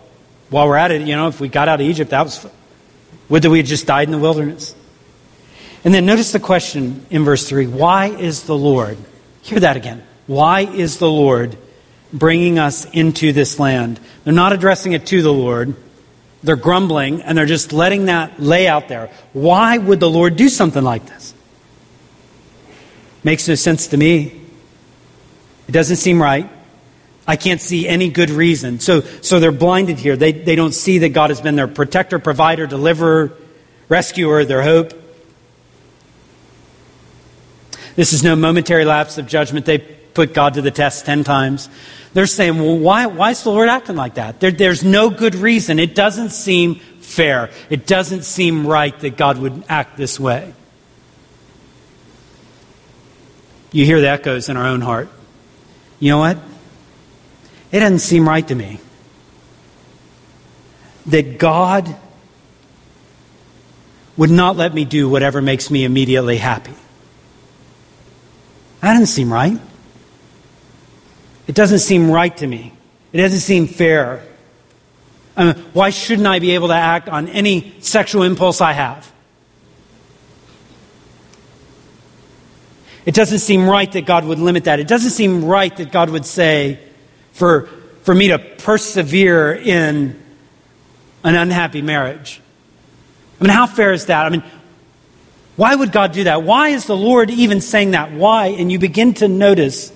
while 0.50 0.66
we're 0.66 0.74
at 0.74 0.90
it, 0.90 1.02
you 1.02 1.14
know, 1.14 1.28
if 1.28 1.38
we 1.38 1.46
got 1.46 1.68
out 1.68 1.80
of 1.80 1.86
Egypt, 1.86 2.10
that 2.10 2.24
was, 2.24 2.44
would 3.28 3.42
that 3.42 3.50
we 3.50 3.58
had 3.58 3.66
just 3.66 3.86
died 3.86 4.08
in 4.08 4.10
the 4.10 4.18
wilderness. 4.18 4.74
And 5.84 5.94
then 5.94 6.06
notice 6.06 6.32
the 6.32 6.40
question 6.40 7.06
in 7.08 7.22
verse 7.22 7.48
3 7.48 7.68
Why 7.68 8.06
is 8.08 8.42
the 8.42 8.56
Lord, 8.56 8.98
hear 9.42 9.60
that 9.60 9.76
again, 9.76 10.02
why 10.26 10.62
is 10.62 10.98
the 10.98 11.08
Lord 11.08 11.56
bringing 12.12 12.58
us 12.58 12.84
into 12.86 13.32
this 13.32 13.58
land? 13.58 14.00
They're 14.24 14.32
not 14.32 14.52
addressing 14.52 14.92
it 14.92 15.06
to 15.06 15.22
the 15.22 15.32
Lord. 15.32 15.74
They're 16.42 16.56
grumbling 16.56 17.22
and 17.22 17.36
they're 17.36 17.46
just 17.46 17.72
letting 17.72 18.06
that 18.06 18.40
lay 18.40 18.68
out 18.68 18.88
there. 18.88 19.10
Why 19.32 19.78
would 19.78 20.00
the 20.00 20.10
Lord 20.10 20.36
do 20.36 20.48
something 20.48 20.82
like 20.82 21.06
this? 21.06 21.34
Makes 23.24 23.48
no 23.48 23.54
sense 23.56 23.88
to 23.88 23.96
me. 23.96 24.40
It 25.66 25.72
doesn't 25.72 25.96
seem 25.96 26.22
right. 26.22 26.48
I 27.26 27.36
can't 27.36 27.60
see 27.60 27.86
any 27.86 28.08
good 28.08 28.30
reason. 28.30 28.80
So, 28.80 29.02
so 29.02 29.38
they're 29.38 29.52
blinded 29.52 29.98
here. 29.98 30.16
They, 30.16 30.32
they 30.32 30.56
don't 30.56 30.72
see 30.72 30.98
that 30.98 31.10
God 31.10 31.28
has 31.28 31.42
been 31.42 31.56
their 31.56 31.68
protector, 31.68 32.18
provider, 32.18 32.66
deliverer, 32.66 33.34
rescuer, 33.88 34.46
their 34.46 34.62
hope. 34.62 34.94
This 37.96 38.12
is 38.12 38.22
no 38.22 38.34
momentary 38.36 38.84
lapse 38.84 39.18
of 39.18 39.26
judgment. 39.26 39.66
They 39.66 39.97
put 40.18 40.34
God 40.34 40.54
to 40.54 40.62
the 40.62 40.72
test 40.72 41.06
10 41.06 41.22
times. 41.22 41.68
They're 42.12 42.26
saying, 42.26 42.58
well, 42.58 42.76
why, 42.76 43.06
why 43.06 43.30
is 43.30 43.44
the 43.44 43.50
Lord 43.50 43.68
acting 43.68 43.94
like 43.94 44.14
that? 44.14 44.40
There, 44.40 44.50
there's 44.50 44.82
no 44.82 45.10
good 45.10 45.36
reason. 45.36 45.78
It 45.78 45.94
doesn't 45.94 46.30
seem 46.30 46.74
fair. 46.74 47.50
It 47.70 47.86
doesn't 47.86 48.24
seem 48.24 48.66
right 48.66 48.98
that 48.98 49.16
God 49.16 49.38
would 49.38 49.62
act 49.68 49.96
this 49.96 50.18
way. 50.18 50.52
You 53.70 53.84
hear 53.84 54.00
the 54.00 54.08
echoes 54.08 54.48
in 54.48 54.56
our 54.56 54.66
own 54.66 54.80
heart. 54.80 55.08
You 56.00 56.10
know 56.10 56.18
what? 56.18 56.38
It 57.70 57.78
doesn't 57.78 58.00
seem 58.00 58.28
right 58.28 58.46
to 58.48 58.56
me 58.56 58.80
that 61.06 61.38
God 61.38 61.94
would 64.16 64.30
not 64.30 64.56
let 64.56 64.74
me 64.74 64.84
do 64.84 65.08
whatever 65.08 65.40
makes 65.40 65.70
me 65.70 65.84
immediately 65.84 66.38
happy. 66.38 66.74
That 68.80 68.94
doesn't 68.94 69.06
seem 69.06 69.32
right. 69.32 69.60
It 71.48 71.54
doesn't 71.54 71.80
seem 71.80 72.10
right 72.10 72.36
to 72.36 72.46
me. 72.46 72.72
It 73.12 73.16
doesn't 73.16 73.40
seem 73.40 73.66
fair. 73.66 74.22
I 75.36 75.44
mean, 75.44 75.54
why 75.72 75.90
shouldn't 75.90 76.26
I 76.26 76.38
be 76.38 76.52
able 76.52 76.68
to 76.68 76.74
act 76.74 77.08
on 77.08 77.26
any 77.28 77.74
sexual 77.80 78.22
impulse 78.22 78.60
I 78.60 78.72
have? 78.72 79.10
It 83.06 83.14
doesn't 83.14 83.38
seem 83.38 83.66
right 83.66 83.90
that 83.92 84.04
God 84.04 84.26
would 84.26 84.38
limit 84.38 84.64
that. 84.64 84.78
It 84.78 84.86
doesn't 84.86 85.12
seem 85.12 85.44
right 85.44 85.74
that 85.78 85.90
God 85.90 86.10
would 86.10 86.26
say, 86.26 86.78
for, 87.32 87.62
for 88.02 88.14
me 88.14 88.28
to 88.28 88.38
persevere 88.38 89.54
in 89.54 90.22
an 91.24 91.34
unhappy 91.34 91.80
marriage. 91.80 92.42
I 93.40 93.44
mean, 93.44 93.52
how 93.52 93.66
fair 93.66 93.92
is 93.92 94.06
that? 94.06 94.26
I 94.26 94.28
mean, 94.28 94.42
why 95.56 95.74
would 95.74 95.92
God 95.92 96.12
do 96.12 96.24
that? 96.24 96.42
Why 96.42 96.68
is 96.68 96.84
the 96.84 96.96
Lord 96.96 97.30
even 97.30 97.62
saying 97.62 97.92
that? 97.92 98.12
Why? 98.12 98.48
And 98.48 98.70
you 98.70 98.78
begin 98.78 99.14
to 99.14 99.28
notice 99.28 99.92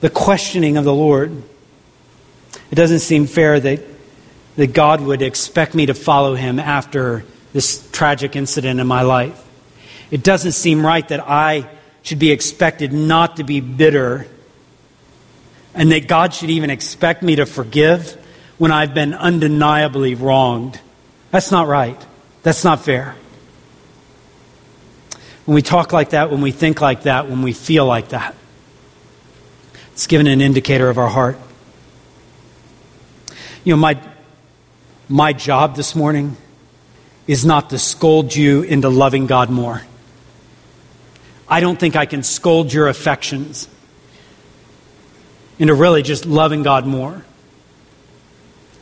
the 0.00 0.10
questioning 0.10 0.76
of 0.76 0.84
the 0.84 0.94
Lord. 0.94 1.42
It 2.70 2.74
doesn't 2.74 3.00
seem 3.00 3.26
fair 3.26 3.58
that, 3.58 3.82
that 4.56 4.72
God 4.72 5.00
would 5.00 5.22
expect 5.22 5.74
me 5.74 5.86
to 5.86 5.94
follow 5.94 6.34
him 6.34 6.58
after 6.58 7.24
this 7.52 7.88
tragic 7.90 8.36
incident 8.36 8.80
in 8.80 8.86
my 8.86 9.02
life. 9.02 9.44
It 10.10 10.22
doesn't 10.22 10.52
seem 10.52 10.84
right 10.84 11.06
that 11.08 11.20
I 11.20 11.68
should 12.02 12.18
be 12.18 12.30
expected 12.30 12.92
not 12.92 13.36
to 13.36 13.44
be 13.44 13.60
bitter 13.60 14.26
and 15.74 15.92
that 15.92 16.08
God 16.08 16.34
should 16.34 16.50
even 16.50 16.70
expect 16.70 17.22
me 17.22 17.36
to 17.36 17.46
forgive 17.46 18.12
when 18.56 18.72
I've 18.72 18.94
been 18.94 19.14
undeniably 19.14 20.14
wronged. 20.14 20.80
That's 21.30 21.50
not 21.50 21.68
right. 21.68 22.00
That's 22.42 22.64
not 22.64 22.84
fair. 22.84 23.14
When 25.44 25.54
we 25.54 25.62
talk 25.62 25.92
like 25.92 26.10
that, 26.10 26.30
when 26.30 26.40
we 26.40 26.52
think 26.52 26.80
like 26.80 27.02
that, 27.02 27.28
when 27.28 27.42
we 27.42 27.52
feel 27.52 27.86
like 27.86 28.08
that, 28.08 28.34
it's 29.98 30.06
given 30.06 30.28
an 30.28 30.40
indicator 30.40 30.88
of 30.88 30.96
our 30.96 31.08
heart. 31.08 31.36
You 33.64 33.72
know, 33.72 33.78
my, 33.78 34.00
my 35.08 35.32
job 35.32 35.74
this 35.74 35.96
morning 35.96 36.36
is 37.26 37.44
not 37.44 37.70
to 37.70 37.80
scold 37.80 38.32
you 38.32 38.62
into 38.62 38.90
loving 38.90 39.26
God 39.26 39.50
more. 39.50 39.82
I 41.48 41.58
don't 41.58 41.80
think 41.80 41.96
I 41.96 42.06
can 42.06 42.22
scold 42.22 42.72
your 42.72 42.86
affections 42.86 43.68
into 45.58 45.74
really 45.74 46.04
just 46.04 46.26
loving 46.26 46.62
God 46.62 46.86
more. 46.86 47.24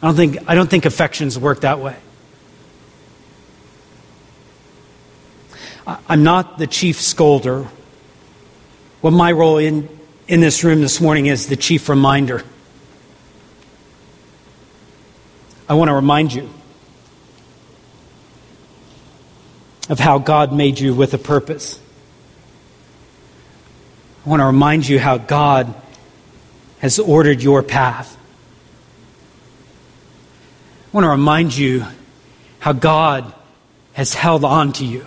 I 0.03 0.09
don't 0.09 0.17
think, 0.17 0.37
I 0.47 0.55
don't 0.55 0.69
think 0.69 0.85
affections 0.85 1.39
work 1.39 1.63
that 1.63 1.81
way. 1.81 1.97
I'm 5.87 6.25
not 6.25 6.59
the 6.59 6.67
chief 6.67 6.99
scolder. 6.99 7.65
What 9.01 9.13
my 9.13 9.33
role 9.33 9.57
in 9.57 9.96
in 10.29 10.41
this 10.41 10.65
room 10.65 10.81
this 10.81 11.01
morning 11.01 11.27
is 11.27 11.47
the 11.47 11.57
chief 11.57 11.89
reminder. 11.89 12.43
I 15.69 15.75
want 15.75 15.89
to 15.89 15.95
remind 15.95 16.33
you 16.33 16.51
of 19.89 20.01
how 20.01 20.19
God 20.19 20.53
made 20.53 20.81
you 20.81 20.95
with 20.95 21.15
a 21.15 21.19
purpose. 21.19 21.79
I 24.25 24.29
want 24.29 24.41
to 24.41 24.47
remind 24.47 24.89
you 24.89 24.99
how 24.99 25.19
God 25.19 25.73
has 26.81 26.99
ordered 26.99 27.41
your 27.41 27.63
path. 27.63 28.17
I 30.87 30.97
want 30.97 31.05
to 31.05 31.11
remind 31.11 31.57
you 31.57 31.85
how 32.59 32.73
God 32.73 33.33
has 33.93 34.13
held 34.13 34.45
on 34.45 34.73
to 34.75 34.85
you 34.85 35.07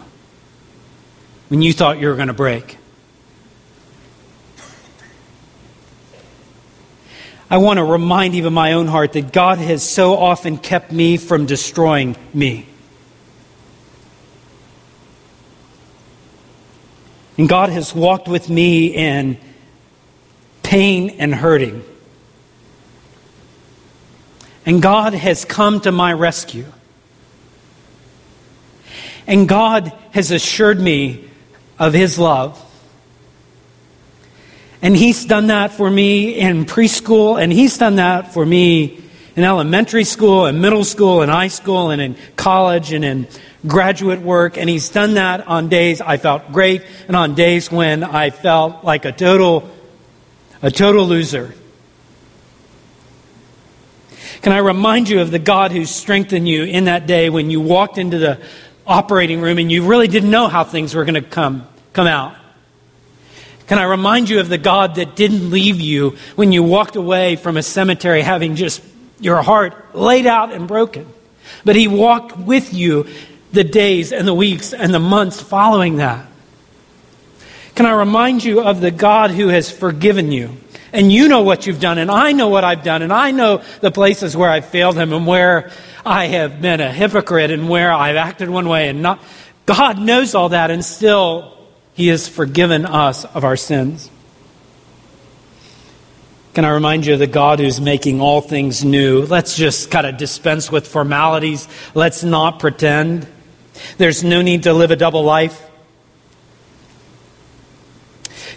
when 1.49 1.61
you 1.61 1.73
thought 1.73 1.99
you 1.99 2.07
were 2.07 2.15
going 2.15 2.29
to 2.29 2.33
break. 2.33 2.78
I 7.49 7.57
want 7.57 7.77
to 7.77 7.83
remind 7.83 8.35
even 8.35 8.53
my 8.53 8.73
own 8.73 8.87
heart 8.87 9.13
that 9.13 9.33
God 9.33 9.57
has 9.57 9.81
so 9.81 10.15
often 10.15 10.57
kept 10.57 10.91
me 10.91 11.17
from 11.17 11.47
destroying 11.47 12.15
me. 12.33 12.67
And 17.39 17.49
God 17.49 17.69
has 17.69 17.95
walked 17.95 18.27
with 18.27 18.49
me 18.49 18.87
in 18.87 19.39
pain 20.61 21.15
and 21.19 21.33
hurting. 21.33 21.83
And 24.65 24.81
God 24.81 25.13
has 25.13 25.45
come 25.45 25.79
to 25.81 25.91
my 25.91 26.13
rescue. 26.13 26.65
And 29.25 29.47
God 29.47 29.91
has 30.11 30.29
assured 30.29 30.79
me 30.79 31.29
of 31.79 31.93
His 31.93 32.19
love. 32.19 32.63
And 34.81 34.95
He's 34.95 35.25
done 35.25 35.47
that 35.47 35.73
for 35.73 35.89
me 35.89 36.35
in 36.35 36.65
preschool, 36.65 37.41
and 37.41 37.51
He's 37.51 37.77
done 37.77 37.95
that 37.95 38.33
for 38.33 38.45
me 38.45 39.01
in 39.35 39.43
elementary 39.43 40.03
school, 40.03 40.45
and 40.45 40.61
middle 40.61 40.83
school, 40.83 41.21
and 41.21 41.31
high 41.31 41.47
school, 41.47 41.91
and 41.91 42.01
in 42.01 42.15
college, 42.35 42.91
and 42.91 43.05
in 43.05 43.27
graduate 43.67 44.21
work, 44.21 44.57
and 44.57 44.69
he's 44.69 44.89
done 44.89 45.15
that 45.15 45.45
on 45.47 45.69
days 45.69 46.01
I 46.01 46.17
felt 46.17 46.51
great 46.51 46.83
and 47.07 47.15
on 47.15 47.35
days 47.35 47.71
when 47.71 48.03
I 48.03 48.29
felt 48.29 48.83
like 48.83 49.05
a 49.05 49.11
total, 49.11 49.69
a 50.61 50.71
total 50.71 51.05
loser. 51.05 51.53
Can 54.41 54.53
I 54.53 54.59
remind 54.59 55.09
you 55.09 55.19
of 55.19 55.31
the 55.31 55.39
God 55.39 55.71
who 55.71 55.85
strengthened 55.85 56.47
you 56.47 56.63
in 56.63 56.85
that 56.85 57.07
day 57.07 57.29
when 57.29 57.49
you 57.49 57.59
walked 57.59 57.97
into 57.97 58.17
the 58.17 58.39
operating 58.87 59.41
room 59.41 59.57
and 59.57 59.69
you 59.69 59.85
really 59.85 60.07
didn't 60.07 60.31
know 60.31 60.47
how 60.47 60.63
things 60.63 60.95
were 60.95 61.03
going 61.03 61.15
to 61.15 61.21
come, 61.21 61.67
come 61.91 62.07
out? 62.07 62.35
Can 63.69 63.77
I 63.77 63.83
remind 63.83 64.29
you 64.29 64.39
of 64.39 64.49
the 64.49 64.57
God 64.57 64.95
that 64.95 65.15
didn't 65.15 65.51
leave 65.51 65.79
you 65.79 66.17
when 66.35 66.51
you 66.51 66.63
walked 66.63 66.95
away 66.95 67.35
from 67.35 67.55
a 67.55 67.61
cemetery 67.61 68.23
having 68.23 68.55
just 68.55 68.81
your 69.19 69.43
heart 69.43 69.95
laid 69.95 70.25
out 70.25 70.51
and 70.51 70.67
broken? 70.67 71.05
But 71.63 71.75
he 71.75 71.87
walked 71.87 72.35
with 72.35 72.73
you 72.73 73.05
the 73.51 73.63
days 73.63 74.11
and 74.11 74.27
the 74.27 74.33
weeks 74.33 74.73
and 74.73 74.91
the 74.91 74.99
months 74.99 75.39
following 75.39 75.97
that? 75.97 76.25
Can 77.75 77.85
I 77.85 77.91
remind 77.91 78.43
you 78.43 78.61
of 78.61 78.81
the 78.81 78.89
God 78.89 79.29
who 79.29 79.49
has 79.49 79.69
forgiven 79.69 80.31
you? 80.31 80.57
And 80.91 81.13
you 81.13 81.27
know 81.27 81.43
what 81.43 81.67
you've 81.67 81.79
done, 81.79 81.99
and 81.99 82.09
I 82.09 82.31
know 82.31 82.47
what 82.47 82.63
I've 82.63 82.83
done, 82.83 83.03
and 83.03 83.13
I 83.13 83.29
know 83.29 83.61
the 83.81 83.91
places 83.91 84.35
where 84.35 84.49
I've 84.49 84.65
failed 84.65 84.97
Him 84.97 85.13
and 85.13 85.27
where 85.27 85.69
I 86.03 86.25
have 86.25 86.59
been 86.59 86.81
a 86.81 86.91
hypocrite 86.91 87.51
and 87.51 87.69
where 87.69 87.91
I've 87.91 88.15
acted 88.15 88.49
one 88.49 88.67
way 88.67 88.89
and 88.89 89.03
not. 89.03 89.23
God 89.67 89.99
knows 89.99 90.33
all 90.33 90.49
that, 90.49 90.71
and 90.71 90.83
still 90.83 91.58
He 91.99 92.07
has 92.07 92.29
forgiven 92.29 92.85
us 92.85 93.25
of 93.25 93.43
our 93.43 93.57
sins. 93.57 94.09
Can 96.53 96.63
I 96.63 96.69
remind 96.69 97.05
you 97.05 97.15
of 97.15 97.19
the 97.19 97.27
God 97.27 97.59
who's 97.59 97.81
making 97.81 98.21
all 98.21 98.39
things 98.39 98.85
new? 98.85 99.23
Let's 99.23 99.57
just 99.57 99.91
kind 99.91 100.07
of 100.07 100.15
dispense 100.15 100.71
with 100.71 100.87
formalities. 100.87 101.67
Let's 101.93 102.23
not 102.23 102.61
pretend. 102.61 103.27
There's 103.97 104.23
no 104.23 104.41
need 104.41 104.63
to 104.63 104.71
live 104.71 104.91
a 104.91 104.95
double 104.95 105.23
life. 105.25 105.69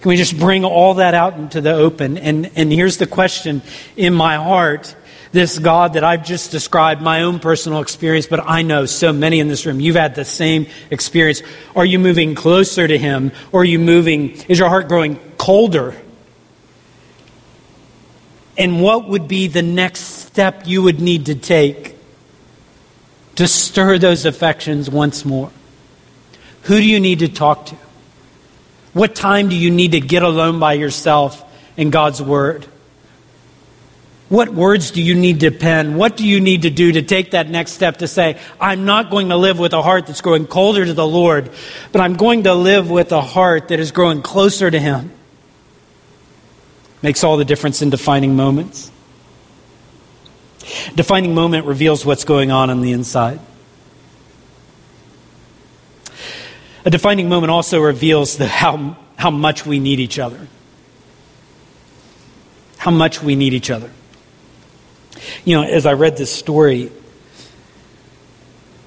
Can 0.03 0.09
we 0.09 0.17
just 0.17 0.39
bring 0.39 0.65
all 0.65 0.95
that 0.95 1.15
out 1.15 1.35
into 1.35 1.61
the 1.61 1.73
open? 1.73 2.19
And, 2.19 2.49
and 2.55 2.71
here's 2.71 2.99
the 2.99 3.09
question 3.09 3.63
in 3.97 4.15
my 4.15 4.37
heart 4.37 4.95
this 5.33 5.59
God 5.59 5.95
that 5.95 6.05
I've 6.05 6.25
just 6.25 6.51
described, 6.51 7.03
my 7.03 7.23
own 7.23 7.40
personal 7.40 7.81
experience, 7.81 8.27
but 8.27 8.40
I 8.47 8.62
know 8.62 8.87
so 8.87 9.12
many 9.12 9.40
in 9.40 9.49
this 9.49 9.66
room, 9.66 9.81
you've 9.81 9.97
had 9.97 10.14
the 10.14 10.25
same 10.25 10.66
experience. 10.90 11.42
Are 11.75 11.87
you 11.87 11.99
moving 11.99 12.35
closer 12.35 12.87
to 12.87 12.99
Him? 12.99 13.33
Or 13.51 13.62
are 13.62 13.64
you 13.64 13.79
moving, 13.79 14.37
is 14.49 14.59
your 14.59 14.68
heart 14.68 14.88
growing 14.88 15.16
colder? 15.38 15.97
And 18.59 18.83
what 18.83 19.09
would 19.09 19.27
be 19.27 19.49
the 19.49 19.62
next 19.62 20.01
step 20.01 20.66
you 20.66 20.83
would 20.83 21.01
need 21.01 21.27
to 21.27 21.35
take 21.35 21.97
to 23.37 23.49
stir 23.49 23.99
those 23.99 24.27
affections 24.27 24.90
once 24.90 25.25
more? 25.25 25.51
Who 26.64 26.77
do 26.77 26.85
you 26.85 27.01
need 27.01 27.21
to 27.21 27.29
talk 27.29 27.66
to? 27.66 27.77
What 28.92 29.14
time 29.14 29.49
do 29.49 29.57
you 29.57 29.71
need 29.71 29.92
to 29.92 30.01
get 30.01 30.23
alone 30.23 30.61
by 30.61 30.75
yourself 30.75 31.42
in 31.79 31.88
God's 31.88 32.21
Word? 32.21 32.66
What 34.33 34.49
words 34.49 34.92
do 34.92 35.03
you 35.03 35.14
need 35.14 35.40
to 35.40 35.51
pen? 35.51 35.97
What 35.97 36.16
do 36.16 36.27
you 36.27 36.40
need 36.40 36.62
to 36.62 36.71
do 36.71 36.92
to 36.92 37.03
take 37.03 37.33
that 37.33 37.51
next 37.51 37.73
step 37.73 37.99
to 37.99 38.09
say, 38.09 38.40
I'm 38.59 38.87
not 38.87 39.11
going 39.11 39.29
to 39.29 39.37
live 39.37 39.59
with 39.59 39.75
a 39.75 39.83
heart 39.83 40.07
that's 40.07 40.23
growing 40.23 40.47
colder 40.47 40.87
to 40.87 40.95
the 40.95 41.07
Lord, 41.07 41.51
but 41.92 42.01
I'm 42.01 42.14
going 42.14 42.45
to 42.45 42.55
live 42.55 42.90
with 42.90 43.12
a 43.12 43.21
heart 43.21 43.68
that 43.68 43.79
is 43.79 43.92
growing 43.92 44.23
closer 44.23 44.71
to 44.71 44.79
Him? 44.81 45.12
Makes 47.03 47.25
all 47.25 47.37
the 47.37 47.45
difference 47.45 47.83
in 47.83 47.90
defining 47.90 48.35
moments. 48.35 48.90
Defining 50.95 51.35
moment 51.35 51.66
reveals 51.66 52.07
what's 52.07 52.25
going 52.25 52.51
on 52.51 52.71
on 52.71 52.81
the 52.81 52.92
inside. 52.92 53.38
A 56.87 56.90
defining 56.90 57.29
moment 57.29 57.51
also 57.51 57.83
reveals 57.83 58.38
the, 58.38 58.47
how, 58.47 58.97
how 59.18 59.31
much 59.31 59.66
we 59.66 59.79
need 59.79 60.01
each 60.01 60.18
other. 60.18 60.49
How 62.79 62.90
much 62.90 63.23
we 63.23 63.37
need 63.37 63.53
each 63.53 63.71
other. 63.71 63.90
You 65.45 65.57
know, 65.57 65.63
as 65.63 65.87
I 65.87 65.93
read 65.93 66.17
this 66.17 66.33
story, 66.33 66.91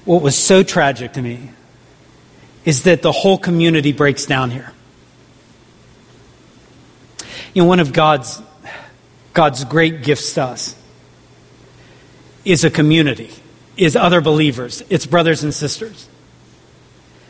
what 0.06 0.22
was 0.22 0.38
so 0.38 0.64
tragic 0.64 1.14
to 1.14 1.22
me 1.22 1.50
is 2.64 2.84
that 2.84 3.02
the 3.02 3.12
whole 3.12 3.38
community 3.38 3.92
breaks 3.92 4.26
down 4.26 4.52
here. 4.52 4.72
You 7.54 7.62
know, 7.62 7.68
one 7.68 7.80
of 7.80 7.94
God's, 7.94 8.42
God's 9.34 9.64
great 9.64 10.04
gifts 10.04 10.34
to 10.34 10.44
us 10.44 10.76
is 12.44 12.64
a 12.64 12.70
community, 12.70 13.32
is 13.78 13.96
other 13.96 14.22
believers, 14.22 14.84
it's 14.90 15.06
brothers 15.06 15.44
and 15.44 15.54
sisters. 15.54 16.10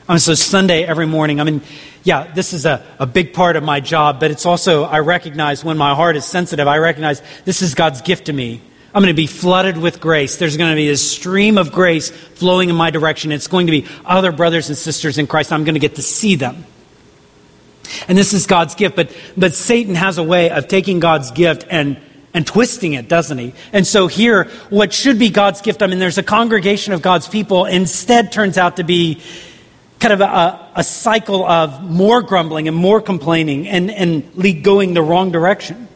I 0.08 0.14
mean, 0.14 0.20
so 0.20 0.36
Sunday 0.36 0.84
every 0.84 1.08
morning, 1.08 1.40
I 1.42 1.44
mean, 1.44 1.62
yeah, 2.04 2.32
this 2.34 2.54
is 2.54 2.66
a, 2.66 2.86
a 3.00 3.06
big 3.08 3.34
part 3.34 3.56
of 3.56 3.64
my 3.64 3.80
job, 3.80 4.20
but 4.20 4.30
it's 4.30 4.46
also, 4.46 4.84
I 4.84 5.00
recognize 5.00 5.64
when 5.64 5.78
my 5.78 5.96
heart 5.96 6.16
is 6.16 6.26
sensitive, 6.26 6.68
I 6.68 6.78
recognize 6.78 7.22
this 7.46 7.62
is 7.62 7.74
God's 7.74 8.02
gift 8.02 8.26
to 8.26 8.34
me. 8.34 8.62
I'm 8.96 9.02
going 9.02 9.14
to 9.14 9.14
be 9.14 9.28
flooded 9.28 9.76
with 9.76 10.00
grace. 10.00 10.38
There's 10.38 10.56
going 10.56 10.70
to 10.70 10.76
be 10.76 10.90
a 10.90 10.96
stream 10.96 11.58
of 11.58 11.74
grace 11.74 12.12
flowing 12.12 12.70
in 12.70 12.78
my 12.78 12.92
direction. 12.92 13.34
It's 13.34 13.48
going 13.48 13.68
to 13.68 13.72
be 13.72 13.86
other 14.06 14.32
brothers 14.32 14.70
and 14.70 14.78
sisters 14.78 15.18
in 15.18 15.28
Christ. 15.28 15.52
I'm 15.52 15.66
going 15.66 15.74
to 15.74 15.82
get 15.82 15.96
to 15.96 16.02
see 16.02 16.36
them. 16.36 16.64
And 18.08 18.18
this 18.18 18.34
is 18.34 18.48
God's 18.48 18.74
gift, 18.74 18.96
but, 18.96 19.14
but 19.36 19.54
Satan 19.54 19.96
has 19.96 20.18
a 20.18 20.24
way 20.24 20.50
of 20.50 20.70
taking 20.70 21.02
God's 21.02 21.32
gift 21.32 21.66
and 21.70 22.00
and 22.34 22.46
twisting 22.46 22.94
it, 22.94 23.08
doesn't 23.08 23.38
he? 23.38 23.54
And 23.72 23.88
so 23.88 24.08
here, 24.08 24.50
what 24.70 24.92
should 24.92 25.18
be 25.18 25.30
God's 25.30 25.62
gift, 25.62 25.82
I 25.82 25.88
mean, 25.88 26.00
there's 26.00 26.18
a 26.18 26.24
congregation 26.24 26.92
of 26.92 27.02
God's 27.02 27.30
people, 27.30 27.64
instead 27.64 28.34
turns 28.34 28.58
out 28.58 28.76
to 28.76 28.84
be 28.84 29.22
kind 30.02 30.12
of 30.12 30.20
a, 30.20 30.70
a 30.76 30.84
cycle 30.84 31.46
of 31.46 31.82
more 31.82 32.22
grumbling 32.22 32.68
and 32.68 32.76
more 32.76 33.00
complaining 33.00 33.70
and, 33.70 33.90
and 33.90 34.64
going 34.66 34.94
the 34.94 35.02
wrong 35.02 35.32
direction 35.32 35.88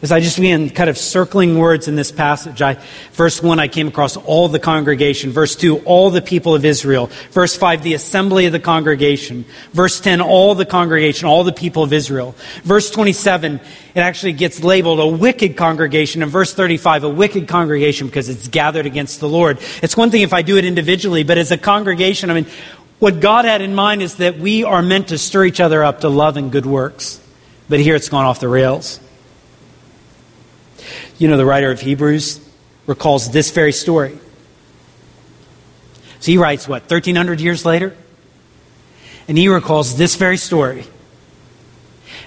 as 0.00 0.12
I 0.12 0.20
just 0.20 0.36
began 0.36 0.70
kind 0.70 0.88
of 0.88 0.96
circling 0.96 1.58
words 1.58 1.88
in 1.88 1.96
this 1.96 2.12
passage, 2.12 2.62
I, 2.62 2.78
verse 3.12 3.42
1, 3.42 3.58
I 3.58 3.68
came 3.68 3.88
across 3.88 4.16
all 4.16 4.48
the 4.48 4.58
congregation. 4.58 5.30
Verse 5.30 5.56
2, 5.56 5.78
all 5.80 6.10
the 6.10 6.22
people 6.22 6.54
of 6.54 6.64
Israel. 6.64 7.06
Verse 7.30 7.56
5, 7.56 7.82
the 7.82 7.94
assembly 7.94 8.46
of 8.46 8.52
the 8.52 8.60
congregation. 8.60 9.44
Verse 9.72 10.00
10, 10.00 10.20
all 10.20 10.54
the 10.54 10.66
congregation, 10.66 11.26
all 11.26 11.42
the 11.42 11.52
people 11.52 11.82
of 11.82 11.92
Israel. 11.92 12.34
Verse 12.62 12.90
27, 12.90 13.60
it 13.94 14.00
actually 14.00 14.34
gets 14.34 14.62
labeled 14.62 15.00
a 15.00 15.06
wicked 15.06 15.56
congregation. 15.56 16.22
And 16.22 16.30
verse 16.30 16.54
35, 16.54 17.04
a 17.04 17.08
wicked 17.08 17.48
congregation 17.48 18.06
because 18.06 18.28
it's 18.28 18.48
gathered 18.48 18.86
against 18.86 19.20
the 19.20 19.28
Lord. 19.28 19.58
It's 19.82 19.96
one 19.96 20.10
thing 20.10 20.22
if 20.22 20.32
I 20.32 20.42
do 20.42 20.58
it 20.58 20.64
individually, 20.64 21.24
but 21.24 21.38
as 21.38 21.50
a 21.50 21.58
congregation, 21.58 22.30
I 22.30 22.34
mean, 22.34 22.46
what 23.00 23.20
God 23.20 23.44
had 23.44 23.62
in 23.62 23.74
mind 23.74 24.02
is 24.02 24.16
that 24.16 24.38
we 24.38 24.64
are 24.64 24.82
meant 24.82 25.08
to 25.08 25.18
stir 25.18 25.44
each 25.44 25.60
other 25.60 25.82
up 25.82 26.00
to 26.00 26.08
love 26.08 26.36
and 26.36 26.50
good 26.50 26.66
works. 26.66 27.20
But 27.68 27.80
here 27.80 27.94
it's 27.94 28.08
gone 28.08 28.24
off 28.24 28.40
the 28.40 28.48
rails. 28.48 29.00
You 31.18 31.26
know, 31.28 31.36
the 31.36 31.44
writer 31.44 31.70
of 31.70 31.80
Hebrews 31.80 32.40
recalls 32.86 33.30
this 33.30 33.50
very 33.50 33.72
story. 33.72 34.18
So 36.20 36.32
he 36.32 36.38
writes, 36.38 36.66
what, 36.66 36.82
1,300 36.82 37.40
years 37.40 37.64
later? 37.64 37.96
And 39.26 39.36
he 39.36 39.48
recalls 39.48 39.96
this 39.96 40.16
very 40.16 40.36
story. 40.36 40.84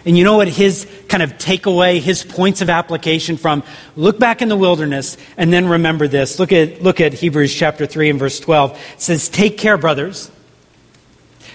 And 0.05 0.17
you 0.17 0.23
know 0.23 0.37
what 0.37 0.47
his 0.47 0.87
kind 1.07 1.23
of 1.23 1.33
takeaway, 1.33 1.99
his 1.99 2.23
points 2.23 2.61
of 2.61 2.69
application 2.69 3.37
from 3.37 3.63
look 3.95 4.19
back 4.19 4.41
in 4.41 4.49
the 4.49 4.55
wilderness 4.55 5.17
and 5.37 5.53
then 5.53 5.67
remember 5.67 6.07
this. 6.07 6.39
Look 6.39 6.51
at, 6.51 6.81
look 6.81 6.99
at 6.99 7.13
Hebrews 7.13 7.53
chapter 7.53 7.85
3 7.85 8.09
and 8.09 8.19
verse 8.19 8.39
12. 8.39 8.71
It 8.93 9.01
says, 9.01 9.29
Take 9.29 9.57
care, 9.57 9.77
brothers. 9.77 10.31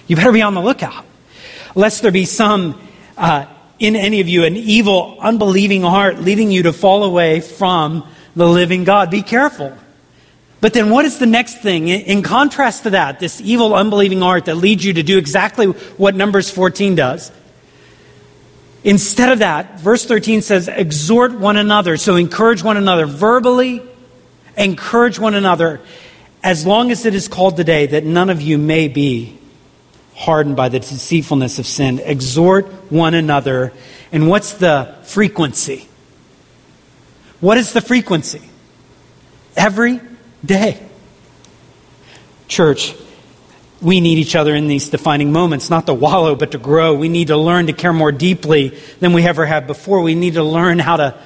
You 0.07 0.15
better 0.15 0.31
be 0.31 0.41
on 0.41 0.53
the 0.53 0.61
lookout, 0.61 1.05
lest 1.75 2.01
there 2.01 2.11
be 2.11 2.25
some 2.25 2.79
uh, 3.17 3.45
in 3.79 3.95
any 3.95 4.21
of 4.21 4.27
you 4.27 4.43
an 4.43 4.55
evil, 4.55 5.17
unbelieving 5.19 5.81
heart 5.81 6.19
leading 6.19 6.51
you 6.51 6.63
to 6.63 6.73
fall 6.73 7.03
away 7.03 7.41
from 7.41 8.07
the 8.35 8.47
living 8.47 8.83
God. 8.83 9.11
Be 9.11 9.21
careful. 9.21 9.75
But 10.59 10.73
then 10.73 10.89
what 10.89 11.05
is 11.05 11.19
the 11.19 11.27
next 11.27 11.61
thing? 11.61 11.87
In 11.87 12.23
contrast 12.23 12.83
to 12.83 12.91
that, 12.91 13.19
this 13.19 13.39
evil, 13.41 13.75
unbelieving 13.75 14.21
heart 14.21 14.45
that 14.45 14.55
leads 14.55 14.83
you 14.83 14.93
to 14.93 15.03
do 15.03 15.17
exactly 15.17 15.67
what 15.67 16.15
Numbers 16.15 16.49
14 16.49 16.95
does, 16.95 17.31
Instead 18.87 19.33
of 19.33 19.39
that, 19.39 19.79
verse 19.81 20.05
13 20.05 20.41
says, 20.41 20.69
exhort 20.69 21.33
one 21.33 21.57
another. 21.57 21.97
So 21.97 22.15
encourage 22.15 22.63
one 22.63 22.77
another 22.77 23.05
verbally, 23.05 23.81
encourage 24.55 25.19
one 25.19 25.33
another, 25.33 25.81
as 26.41 26.65
long 26.65 26.89
as 26.89 27.05
it 27.05 27.13
is 27.13 27.27
called 27.27 27.57
today, 27.57 27.87
that 27.87 28.05
none 28.05 28.29
of 28.29 28.41
you 28.41 28.57
may 28.57 28.87
be 28.87 29.36
hardened 30.17 30.55
by 30.55 30.67
the 30.67 30.79
deceitfulness 30.79 31.59
of 31.59 31.67
sin. 31.67 31.99
Exhort 31.99 32.65
one 32.91 33.13
another. 33.13 33.71
And 34.11 34.27
what's 34.27 34.53
the 34.53 34.95
frequency? 35.03 35.87
What 37.39 37.57
is 37.57 37.71
the 37.71 37.81
frequency? 37.81 38.41
Every 39.55 40.01
day. 40.43 40.83
Church, 42.47 42.95
we 43.79 44.01
need 44.01 44.17
each 44.17 44.35
other 44.35 44.55
in 44.55 44.67
these 44.67 44.89
defining 44.89 45.31
moments, 45.31 45.69
not 45.69 45.85
to 45.85 45.93
wallow, 45.93 46.35
but 46.35 46.51
to 46.51 46.57
grow. 46.57 46.95
We 46.95 47.09
need 47.09 47.27
to 47.27 47.37
learn 47.37 47.67
to 47.67 47.73
care 47.73 47.93
more 47.93 48.11
deeply 48.11 48.69
than 48.99 49.13
we 49.13 49.23
ever 49.23 49.45
have 49.45 49.67
before. 49.67 50.01
We 50.01 50.15
need 50.15 50.33
to 50.33 50.43
learn 50.43 50.79
how 50.79 50.97
to, 50.97 51.19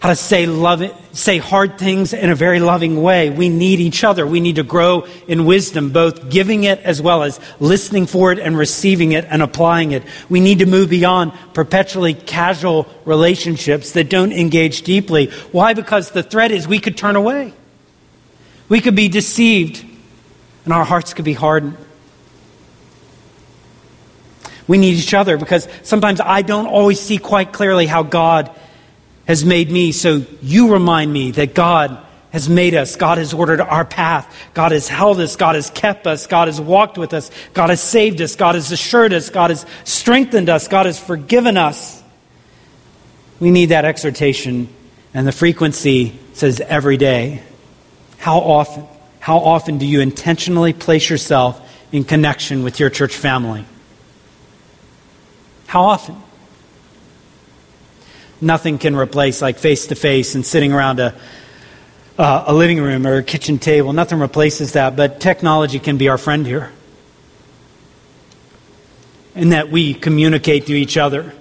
how 0.00 0.10
to 0.10 0.16
say, 0.16 0.46
love 0.46 0.82
say 1.12 1.38
hard 1.38 1.76
things 1.76 2.12
in 2.12 2.30
a 2.30 2.34
very 2.34 2.60
loving 2.60 3.02
way. 3.02 3.30
We 3.30 3.48
need 3.48 3.80
each 3.80 4.04
other. 4.04 4.24
We 4.24 4.38
need 4.38 4.56
to 4.56 4.62
grow 4.62 5.06
in 5.26 5.44
wisdom, 5.44 5.90
both 5.90 6.30
giving 6.30 6.64
it 6.64 6.78
as 6.80 7.02
well 7.02 7.24
as 7.24 7.40
listening 7.58 8.06
for 8.06 8.30
it 8.30 8.38
and 8.38 8.56
receiving 8.56 9.12
it 9.12 9.24
and 9.28 9.42
applying 9.42 9.90
it. 9.90 10.04
We 10.28 10.38
need 10.38 10.60
to 10.60 10.66
move 10.66 10.90
beyond 10.90 11.32
perpetually 11.52 12.14
casual 12.14 12.86
relationships 13.04 13.92
that 13.92 14.08
don't 14.08 14.32
engage 14.32 14.82
deeply. 14.82 15.30
Why? 15.50 15.74
Because 15.74 16.12
the 16.12 16.22
threat 16.22 16.52
is 16.52 16.68
we 16.68 16.78
could 16.78 16.96
turn 16.96 17.16
away. 17.16 17.52
We 18.68 18.80
could 18.80 18.94
be 18.94 19.08
deceived 19.08 19.84
and 20.64 20.72
our 20.72 20.84
hearts 20.84 21.12
could 21.12 21.24
be 21.24 21.32
hardened. 21.32 21.76
We 24.68 24.78
need 24.78 24.94
each 24.96 25.14
other 25.14 25.38
because 25.38 25.66
sometimes 25.82 26.20
I 26.20 26.42
don't 26.42 26.66
always 26.66 27.00
see 27.00 27.18
quite 27.18 27.52
clearly 27.52 27.86
how 27.86 28.02
God 28.04 28.54
has 29.28 29.44
made 29.44 29.70
me. 29.70 29.92
So 29.92 30.24
you 30.42 30.72
remind 30.72 31.12
me 31.12 31.30
that 31.32 31.54
God 31.54 32.04
has 32.32 32.48
made 32.48 32.74
us. 32.74 32.96
God 32.96 33.18
has 33.18 33.32
ordered 33.32 33.60
our 33.60 33.84
path. 33.84 34.34
God 34.54 34.72
has 34.72 34.88
held 34.88 35.20
us. 35.20 35.36
God 35.36 35.54
has 35.54 35.70
kept 35.70 36.06
us. 36.06 36.26
God 36.26 36.48
has 36.48 36.60
walked 36.60 36.98
with 36.98 37.14
us. 37.14 37.30
God 37.54 37.70
has 37.70 37.80
saved 37.80 38.20
us. 38.20 38.36
God 38.36 38.54
has 38.54 38.72
assured 38.72 39.12
us. 39.12 39.30
God 39.30 39.50
has 39.50 39.64
strengthened 39.84 40.48
us. 40.48 40.66
God 40.66 40.86
has 40.86 40.98
forgiven 40.98 41.56
us. 41.56 42.02
We 43.38 43.50
need 43.50 43.66
that 43.66 43.84
exhortation. 43.84 44.68
And 45.14 45.26
the 45.26 45.32
frequency 45.32 46.18
says 46.32 46.60
every 46.60 46.96
day. 46.96 47.42
How 48.16 48.38
often? 48.38 48.86
How 49.20 49.38
often 49.38 49.78
do 49.78 49.86
you 49.86 50.00
intentionally 50.00 50.72
place 50.72 51.08
yourself 51.10 51.60
in 51.92 52.04
connection 52.04 52.62
with 52.62 52.80
your 52.80 52.88
church 52.88 53.14
family? 53.14 53.64
How 55.66 55.82
often? 55.82 56.16
Nothing 58.40 58.78
can 58.78 58.94
replace 58.94 59.42
like 59.42 59.58
face 59.58 59.86
to 59.88 59.94
face 59.94 60.34
and 60.34 60.46
sitting 60.46 60.72
around 60.72 61.00
a, 61.00 61.14
uh, 62.18 62.44
a 62.46 62.54
living 62.54 62.80
room 62.80 63.06
or 63.06 63.16
a 63.16 63.22
kitchen 63.22 63.58
table. 63.58 63.92
Nothing 63.92 64.20
replaces 64.20 64.72
that, 64.72 64.96
but 64.96 65.20
technology 65.20 65.78
can 65.78 65.96
be 65.96 66.08
our 66.08 66.18
friend 66.18 66.46
here. 66.46 66.72
In 69.34 69.50
that 69.50 69.70
we 69.70 69.94
communicate 69.94 70.66
to 70.66 70.72
each 70.72 70.96
other. 70.96 71.32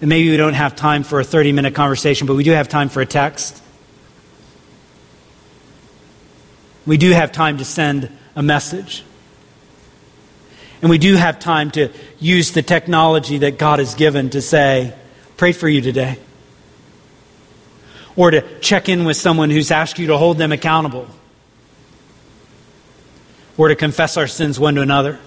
And 0.00 0.08
maybe 0.08 0.30
we 0.30 0.36
don't 0.36 0.54
have 0.54 0.76
time 0.76 1.04
for 1.04 1.20
a 1.20 1.24
30 1.24 1.52
minute 1.52 1.74
conversation, 1.74 2.26
but 2.26 2.34
we 2.34 2.44
do 2.44 2.52
have 2.52 2.68
time 2.68 2.88
for 2.88 3.00
a 3.00 3.06
text. 3.06 3.62
we 6.86 6.96
do 6.96 7.10
have 7.10 7.32
time 7.32 7.58
to 7.58 7.64
send 7.64 8.08
a 8.36 8.42
message. 8.42 9.04
And 10.80 10.90
we 10.90 10.98
do 10.98 11.16
have 11.16 11.40
time 11.40 11.70
to 11.72 11.90
use 12.20 12.52
the 12.52 12.62
technology 12.62 13.38
that 13.38 13.58
God 13.58 13.80
has 13.80 13.94
given 13.94 14.30
to 14.30 14.40
say, 14.40 14.94
pray 15.36 15.52
for 15.52 15.68
you 15.68 15.80
today. 15.80 16.18
Or 18.16 18.30
to 18.30 18.60
check 18.60 18.88
in 18.88 19.04
with 19.04 19.16
someone 19.16 19.50
who's 19.50 19.70
asked 19.70 19.98
you 19.98 20.06
to 20.08 20.16
hold 20.16 20.38
them 20.38 20.52
accountable. 20.52 21.06
Or 23.58 23.68
to 23.68 23.76
confess 23.76 24.16
our 24.16 24.26
sins 24.26 24.58
one 24.58 24.74
to 24.76 24.82
another. 24.82 25.18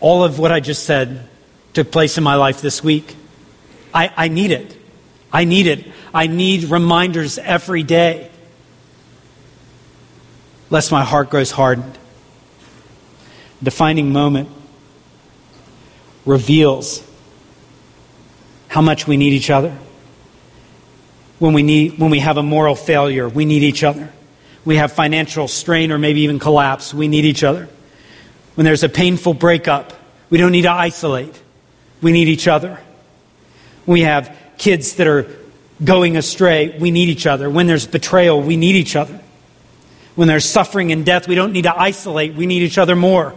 All 0.00 0.24
of 0.24 0.38
what 0.38 0.50
I 0.50 0.58
just 0.58 0.84
said 0.84 1.28
took 1.74 1.92
place 1.92 2.18
in 2.18 2.24
my 2.24 2.34
life 2.34 2.60
this 2.60 2.82
week. 2.82 3.14
I, 3.94 4.12
I 4.16 4.28
need 4.28 4.50
it. 4.50 4.76
I 5.32 5.44
need 5.44 5.66
it. 5.66 5.86
I 6.12 6.26
need 6.26 6.64
reminders 6.64 7.38
every 7.38 7.82
day, 7.82 8.30
lest 10.70 10.90
my 10.90 11.04
heart 11.04 11.30
grows 11.30 11.50
hardened. 11.50 11.98
Defining 13.62 14.12
moment 14.12 14.48
reveals 16.24 17.02
how 18.68 18.80
much 18.80 19.06
we 19.06 19.16
need 19.16 19.32
each 19.32 19.50
other. 19.50 19.76
When 21.38 21.52
we, 21.52 21.62
need, 21.62 21.98
when 21.98 22.10
we 22.10 22.20
have 22.20 22.36
a 22.36 22.42
moral 22.42 22.74
failure, 22.74 23.28
we 23.28 23.44
need 23.44 23.62
each 23.62 23.82
other. 23.82 24.10
We 24.64 24.76
have 24.76 24.92
financial 24.92 25.48
strain 25.48 25.90
or 25.90 25.98
maybe 25.98 26.20
even 26.20 26.38
collapse, 26.38 26.94
we 26.94 27.08
need 27.08 27.24
each 27.24 27.42
other. 27.42 27.68
When 28.54 28.64
there's 28.64 28.84
a 28.84 28.88
painful 28.88 29.34
breakup, 29.34 29.92
we 30.30 30.38
don't 30.38 30.52
need 30.52 30.62
to 30.62 30.70
isolate. 30.70 31.40
We 32.00 32.12
need 32.12 32.28
each 32.28 32.48
other. 32.48 32.78
We 33.86 34.02
have 34.02 34.36
kids 34.56 34.94
that 34.96 35.06
are 35.06 35.26
going 35.82 36.16
astray, 36.16 36.78
we 36.78 36.90
need 36.90 37.08
each 37.08 37.26
other. 37.26 37.50
When 37.50 37.66
there's 37.66 37.86
betrayal, 37.86 38.40
we 38.40 38.56
need 38.56 38.76
each 38.76 38.94
other. 38.94 39.20
When 40.14 40.28
there's 40.28 40.44
suffering 40.44 40.92
and 40.92 41.04
death, 41.04 41.26
we 41.26 41.34
don't 41.34 41.52
need 41.52 41.62
to 41.62 41.76
isolate, 41.76 42.34
we 42.34 42.46
need 42.46 42.62
each 42.62 42.78
other 42.78 42.94
more. 42.94 43.34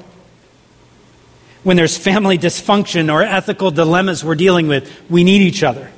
When 1.65 1.77
there's 1.77 1.97
family 1.97 2.37
dysfunction 2.37 3.11
or 3.11 3.23
ethical 3.23 3.71
dilemmas 3.71 4.23
we're 4.23 4.35
dealing 4.35 4.67
with, 4.67 4.87
we 5.09 5.23
need 5.23 5.41
each 5.41 5.63
other. 5.63 5.89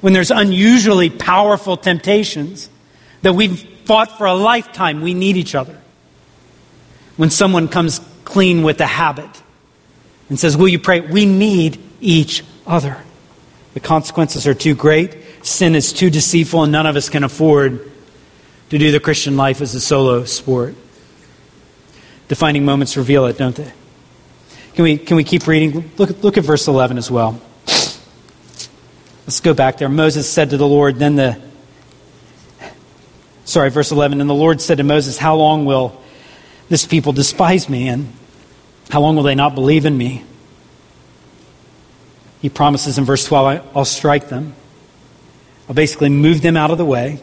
When 0.00 0.12
there's 0.12 0.30
unusually 0.30 1.10
powerful 1.10 1.76
temptations 1.76 2.70
that 3.22 3.32
we've 3.32 3.58
fought 3.86 4.16
for 4.16 4.28
a 4.28 4.34
lifetime, 4.34 5.00
we 5.00 5.14
need 5.14 5.36
each 5.36 5.56
other. 5.56 5.76
When 7.16 7.28
someone 7.28 7.66
comes 7.66 8.00
clean 8.24 8.62
with 8.62 8.80
a 8.80 8.86
habit 8.86 9.42
and 10.28 10.38
says, 10.38 10.56
Will 10.56 10.68
you 10.68 10.78
pray? 10.78 11.00
We 11.00 11.26
need 11.26 11.82
each 12.00 12.44
other. 12.64 12.98
The 13.74 13.80
consequences 13.80 14.46
are 14.46 14.54
too 14.54 14.76
great. 14.76 15.16
Sin 15.44 15.74
is 15.74 15.92
too 15.92 16.08
deceitful, 16.08 16.62
and 16.62 16.70
none 16.70 16.86
of 16.86 16.94
us 16.94 17.08
can 17.08 17.24
afford 17.24 17.90
to 18.70 18.78
do 18.78 18.92
the 18.92 19.00
Christian 19.00 19.36
life 19.36 19.60
as 19.60 19.74
a 19.74 19.80
solo 19.80 20.24
sport. 20.24 20.76
Defining 22.28 22.64
moments 22.64 22.96
reveal 22.96 23.26
it, 23.26 23.36
don't 23.38 23.56
they? 23.56 23.72
Can 24.78 24.84
we, 24.84 24.96
can 24.96 25.16
we 25.16 25.24
keep 25.24 25.48
reading? 25.48 25.90
Look, 25.96 26.22
look 26.22 26.38
at 26.38 26.44
verse 26.44 26.68
11 26.68 26.98
as 26.98 27.10
well. 27.10 27.40
Let's 27.66 29.40
go 29.42 29.52
back 29.52 29.78
there. 29.78 29.88
Moses 29.88 30.32
said 30.32 30.50
to 30.50 30.56
the 30.56 30.68
Lord, 30.68 31.00
then 31.00 31.16
the. 31.16 31.36
Sorry, 33.44 33.70
verse 33.70 33.90
11. 33.90 34.20
And 34.20 34.30
the 34.30 34.34
Lord 34.34 34.60
said 34.60 34.78
to 34.78 34.84
Moses, 34.84 35.18
How 35.18 35.34
long 35.34 35.64
will 35.64 36.00
this 36.68 36.86
people 36.86 37.12
despise 37.12 37.68
me? 37.68 37.88
And 37.88 38.12
how 38.88 39.00
long 39.00 39.16
will 39.16 39.24
they 39.24 39.34
not 39.34 39.56
believe 39.56 39.84
in 39.84 39.98
me? 39.98 40.22
He 42.40 42.48
promises 42.48 42.98
in 42.98 43.04
verse 43.04 43.26
12, 43.26 43.72
I'll 43.74 43.84
strike 43.84 44.28
them. 44.28 44.54
I'll 45.68 45.74
basically 45.74 46.08
move 46.08 46.40
them 46.40 46.56
out 46.56 46.70
of 46.70 46.78
the 46.78 46.84
way, 46.84 47.20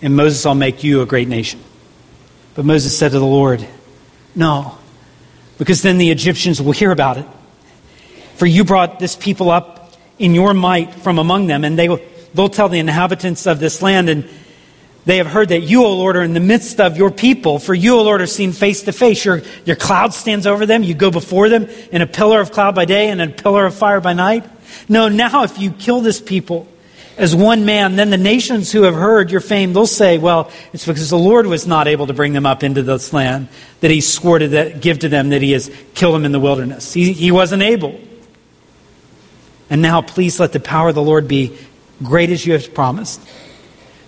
and 0.00 0.16
Moses, 0.16 0.46
I'll 0.46 0.54
make 0.54 0.82
you 0.82 1.02
a 1.02 1.06
great 1.06 1.28
nation. 1.28 1.60
But 2.54 2.64
Moses 2.64 2.98
said 2.98 3.12
to 3.12 3.18
the 3.18 3.26
Lord, 3.26 3.68
No, 4.34 4.78
because 5.62 5.80
then 5.80 5.96
the 5.96 6.10
Egyptians 6.10 6.60
will 6.60 6.72
hear 6.72 6.90
about 6.90 7.18
it. 7.18 7.26
For 8.34 8.46
you 8.46 8.64
brought 8.64 8.98
this 8.98 9.14
people 9.14 9.48
up 9.48 9.92
in 10.18 10.34
your 10.34 10.54
might 10.54 10.92
from 10.92 11.20
among 11.20 11.46
them, 11.46 11.62
and 11.62 11.78
they 11.78 11.88
will, 11.88 12.00
they'll 12.34 12.48
tell 12.48 12.68
the 12.68 12.80
inhabitants 12.80 13.46
of 13.46 13.60
this 13.60 13.80
land, 13.80 14.08
and 14.08 14.28
they 15.04 15.18
have 15.18 15.28
heard 15.28 15.50
that 15.50 15.60
you, 15.60 15.84
O 15.84 15.94
Lord, 15.94 16.16
are 16.16 16.22
in 16.22 16.32
the 16.32 16.40
midst 16.40 16.80
of 16.80 16.96
your 16.96 17.12
people. 17.12 17.60
For 17.60 17.74
you, 17.74 17.94
O 17.94 18.02
Lord, 18.02 18.20
are 18.20 18.26
seen 18.26 18.50
face 18.50 18.82
to 18.82 18.92
face. 18.92 19.24
Your, 19.24 19.42
your 19.64 19.76
cloud 19.76 20.14
stands 20.14 20.48
over 20.48 20.66
them. 20.66 20.82
You 20.82 20.94
go 20.94 21.12
before 21.12 21.48
them 21.48 21.68
in 21.92 22.02
a 22.02 22.08
pillar 22.08 22.40
of 22.40 22.50
cloud 22.50 22.74
by 22.74 22.84
day 22.84 23.10
and 23.10 23.22
a 23.22 23.28
pillar 23.28 23.64
of 23.64 23.72
fire 23.76 24.00
by 24.00 24.14
night. 24.14 24.44
No, 24.88 25.06
now 25.06 25.44
if 25.44 25.60
you 25.60 25.70
kill 25.70 26.00
this 26.00 26.20
people 26.20 26.66
as 27.16 27.34
one 27.34 27.64
man, 27.64 27.96
then 27.96 28.10
the 28.10 28.16
nations 28.16 28.72
who 28.72 28.82
have 28.82 28.94
heard 28.94 29.30
your 29.30 29.40
fame, 29.40 29.72
they'll 29.72 29.86
say, 29.86 30.18
well, 30.18 30.50
it's 30.72 30.86
because 30.86 31.10
the 31.10 31.18
Lord 31.18 31.46
was 31.46 31.66
not 31.66 31.88
able 31.88 32.06
to 32.06 32.14
bring 32.14 32.32
them 32.32 32.46
up 32.46 32.62
into 32.62 32.82
this 32.82 33.12
land 33.12 33.48
that 33.80 33.90
he 33.90 34.00
swore 34.00 34.38
to 34.38 34.48
that, 34.48 34.80
give 34.80 35.00
to 35.00 35.08
them 35.08 35.30
that 35.30 35.42
he 35.42 35.52
has 35.52 35.70
killed 35.94 36.14
them 36.14 36.24
in 36.24 36.32
the 36.32 36.40
wilderness. 36.40 36.92
He, 36.92 37.12
he 37.12 37.30
wasn't 37.30 37.62
able. 37.62 38.00
And 39.68 39.82
now 39.82 40.02
please 40.02 40.40
let 40.40 40.52
the 40.52 40.60
power 40.60 40.88
of 40.88 40.94
the 40.94 41.02
Lord 41.02 41.28
be 41.28 41.56
great 42.02 42.30
as 42.30 42.46
you 42.46 42.52
have 42.54 42.74
promised 42.74 43.20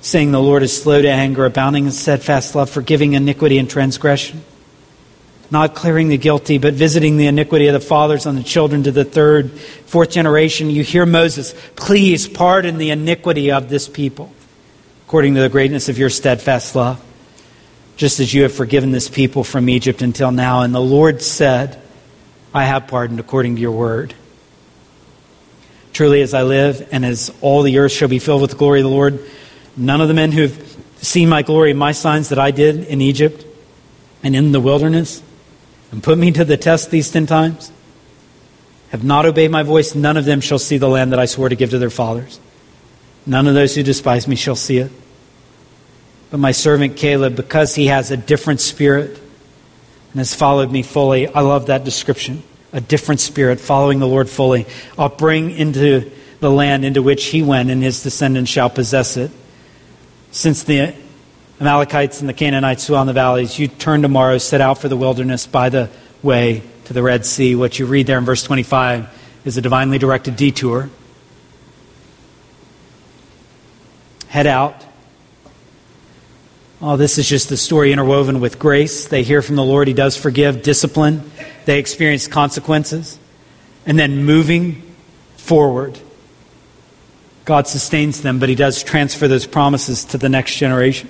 saying, 0.05 0.33
The 0.33 0.41
Lord 0.41 0.63
is 0.63 0.83
slow 0.83 1.01
to 1.01 1.09
anger, 1.09 1.45
abounding 1.45 1.87
in 1.87 1.93
steadfast 1.93 2.55
love, 2.55 2.71
forgiving 2.71 3.15
iniquity 3.15 3.59
and 3.59 3.69
transgression, 3.69 4.45
not 5.51 5.75
clearing 5.75 6.09
the 6.09 6.19
guilty, 6.19 6.59
but 6.59 6.75
visiting 6.75 7.17
the 7.17 7.27
iniquity 7.27 7.67
of 7.67 7.75
the 7.75 7.81
fathers 7.81 8.27
on 8.27 8.37
the 8.37 8.43
children 8.43 8.83
to 8.85 8.93
the 8.93 9.05
third, 9.05 9.53
fourth 9.87 10.11
generation. 10.11 10.71
You 10.71 10.83
hear 10.83 11.07
Moses, 11.07 11.55
please 11.77 12.27
pardon 12.27 12.79
the 12.79 12.91
iniquity 12.91 13.51
of 13.53 13.69
this 13.69 13.89
people, 13.89 14.33
according 15.07 15.35
to 15.35 15.41
the 15.41 15.49
greatness 15.49 15.89
of 15.89 15.99
your 15.99 16.11
steadfast 16.11 16.75
love, 16.75 17.03
just 17.97 18.21
as 18.21 18.33
you 18.33 18.43
have 18.43 18.53
forgiven 18.53 18.91
this 18.91 19.09
people 19.09 19.45
from 19.45 19.69
Egypt 19.69 20.03
until 20.03 20.33
now. 20.33 20.63
And 20.63 20.75
the 20.75 20.81
Lord 20.81 21.23
said, 21.23 21.81
I 22.53 22.65
have 22.65 22.87
pardoned 22.89 23.21
according 23.21 23.57
to 23.57 23.63
your 23.63 23.73
word. 23.73 24.15
Truly, 25.93 26.23
as 26.23 26.35
I 26.35 26.43
live, 26.43 26.89
and 26.91 27.05
as 27.05 27.33
all 27.41 27.63
the 27.63 27.79
earth 27.79 27.93
shall 27.93 28.09
be 28.09 28.19
filled 28.19 28.43
with 28.43 28.51
the 28.51 28.57
glory 28.57 28.81
of 28.81 28.85
the 28.85 28.91
Lord, 28.91 29.21
none 29.77 30.01
of 30.01 30.09
the 30.09 30.15
men 30.15 30.33
who 30.33 30.43
have 30.43 30.77
seen 30.97 31.29
my 31.29 31.43
glory 31.43 31.73
my 31.73 31.93
signs 31.93 32.31
that 32.31 32.39
I 32.39 32.51
did 32.51 32.85
in 32.87 33.01
Egypt 33.01 33.45
and 34.23 34.35
in 34.35 34.53
the 34.53 34.61
wilderness, 34.61 35.23
and 35.95 36.03
put 36.03 36.19
me 36.19 36.33
to 36.33 36.45
the 36.45 36.57
test 36.57 36.91
these 36.91 37.09
ten 37.09 37.25
times, 37.25 37.71
have 38.89 39.05
not 39.05 39.27
obeyed 39.27 39.53
my 39.53 39.63
voice, 39.63 39.95
none 39.95 40.17
of 40.17 40.25
them 40.25 40.41
shall 40.41 40.59
see 40.59 40.77
the 40.77 40.89
land 40.89 41.13
that 41.13 41.21
I 41.21 41.27
swore 41.27 41.49
to 41.49 41.55
give 41.55 41.71
to 41.71 41.79
their 41.79 41.89
fathers. 41.89 42.41
None 43.27 43.47
of 43.47 43.55
those 43.55 43.77
who 43.77 43.85
despise 43.85 44.27
me 44.27 44.35
shall 44.35 44.57
see 44.57 44.79
it. 44.79 44.91
But 46.33 46.39
my 46.39 46.51
servant 46.51 46.97
Caleb, 46.97 47.37
because 47.37 47.77
he 47.77 47.87
has 47.87 48.11
a 48.11 48.17
different 48.17 48.61
spirit 48.61 49.11
and 50.11 50.19
has 50.19 50.35
followed 50.35 50.73
me 50.73 50.83
fully, 50.83 51.29
I 51.29 51.43
love 51.43 51.67
that 51.67 51.85
description. 51.85 52.43
A 52.73 52.81
different 52.81 53.21
spirit, 53.21 53.61
following 53.61 54.01
the 54.01 54.09
Lord 54.09 54.29
fully. 54.29 54.67
I'll 54.99 55.09
bring 55.09 55.53
into 55.53 56.11
the 56.41 56.51
land 56.51 56.85
into 56.85 57.05
which 57.05 57.27
he 57.27 57.41
went, 57.41 57.71
and 57.71 57.81
his 57.81 58.03
descendants 58.03 58.51
shall 58.51 58.69
possess 58.69 59.17
it. 59.17 59.31
Since 60.33 60.65
the 60.65 60.93
Amalekites 61.61 62.21
and 62.21 62.29
the 62.29 62.35
Canaanites 62.35 62.87
who 62.87 62.93
dwell 62.93 63.03
in 63.03 63.07
the 63.07 63.13
valleys, 63.13 63.59
you 63.59 63.69
turn 63.69 64.03
tomorrow, 64.03 64.39
set 64.39 64.61
out 64.61 64.79
for 64.79 64.89
the 64.89 64.97
wilderness 64.97 65.47
by 65.47 65.69
the 65.69 65.89
way 66.23 66.63
to 66.87 66.93
the 66.93 67.03
Red 67.03 67.25
Sea. 67.25 67.55
What 67.55 67.79
you 67.79 67.87
read 67.87 68.07
there 68.07 68.19
in 68.19 68.25
verse 68.25 68.43
25 68.43 69.09
is 69.45 69.57
a 69.57 69.63
divinely 69.63 69.99
directed 69.99 70.37
detour. 70.37 70.91
Head 74.29 74.47
out 74.47 74.85
Oh, 76.87 76.99
this 76.99 77.17
is 77.17 77.27
just 77.27 77.49
the 77.49 77.57
story 77.57 77.93
interwoven 77.93 78.41
with 78.41 78.59
grace. 78.59 79.09
They 79.09 79.23
hear 79.23 79.41
from 79.41 79.57
the 79.57 79.65
Lord, 79.65 79.89
He 79.89 79.95
does 79.95 80.19
forgive, 80.19 80.63
discipline. 80.63 81.31
They 81.65 81.79
experience 81.79 82.29
consequences. 82.29 83.19
And 83.87 83.99
then 83.99 84.27
moving 84.27 84.83
forward, 85.39 85.99
God 87.47 87.67
sustains 87.67 88.21
them, 88.21 88.39
but 88.39 88.51
He 88.51 88.55
does 88.55 88.83
transfer 88.83 89.29
those 89.29 89.47
promises 89.47 90.05
to 90.07 90.19
the 90.19 90.29
next 90.29 90.57
generation. 90.57 91.09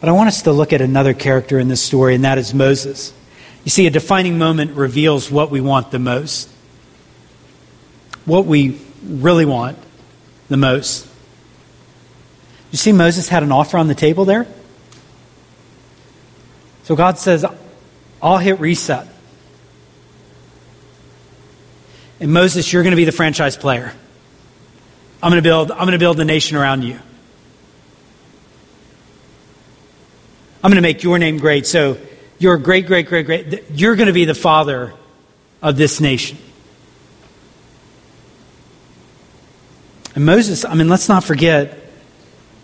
But 0.00 0.08
I 0.08 0.12
want 0.12 0.28
us 0.28 0.42
to 0.42 0.52
look 0.52 0.72
at 0.72 0.80
another 0.80 1.12
character 1.12 1.58
in 1.58 1.68
this 1.68 1.82
story, 1.82 2.14
and 2.14 2.24
that 2.24 2.38
is 2.38 2.54
Moses. 2.54 3.12
You 3.64 3.70
see, 3.70 3.86
a 3.86 3.90
defining 3.90 4.38
moment 4.38 4.72
reveals 4.72 5.30
what 5.30 5.50
we 5.50 5.60
want 5.60 5.90
the 5.90 5.98
most. 5.98 6.48
What 8.24 8.46
we 8.46 8.80
really 9.04 9.44
want 9.44 9.78
the 10.48 10.56
most. 10.56 11.06
You 12.70 12.78
see, 12.78 12.92
Moses 12.92 13.28
had 13.28 13.42
an 13.42 13.52
offer 13.52 13.76
on 13.76 13.88
the 13.88 13.94
table 13.94 14.24
there? 14.24 14.46
So 16.84 16.96
God 16.96 17.18
says, 17.18 17.44
I'll 18.22 18.38
hit 18.38 18.58
reset. 18.58 19.06
And 22.20 22.32
Moses, 22.32 22.72
you're 22.72 22.82
going 22.82 22.92
to 22.92 22.96
be 22.96 23.04
the 23.04 23.12
franchise 23.12 23.56
player. 23.56 23.92
I'm 25.22 25.30
going 25.30 25.42
to 25.42 25.46
build, 25.46 25.70
I'm 25.70 25.78
going 25.78 25.92
to 25.92 25.98
build 25.98 26.16
the 26.16 26.24
nation 26.24 26.56
around 26.56 26.82
you. 26.82 26.98
I'm 30.62 30.70
going 30.70 30.76
to 30.76 30.82
make 30.82 31.02
your 31.02 31.18
name 31.18 31.38
great. 31.38 31.66
So 31.66 31.98
you're 32.38 32.58
great, 32.58 32.86
great, 32.86 33.06
great, 33.06 33.26
great. 33.26 33.64
You're 33.72 33.96
going 33.96 34.08
to 34.08 34.12
be 34.12 34.24
the 34.24 34.34
father 34.34 34.92
of 35.62 35.76
this 35.76 36.00
nation. 36.00 36.38
And 40.14 40.26
Moses, 40.26 40.64
I 40.64 40.74
mean, 40.74 40.88
let's 40.88 41.08
not 41.08 41.24
forget, 41.24 41.80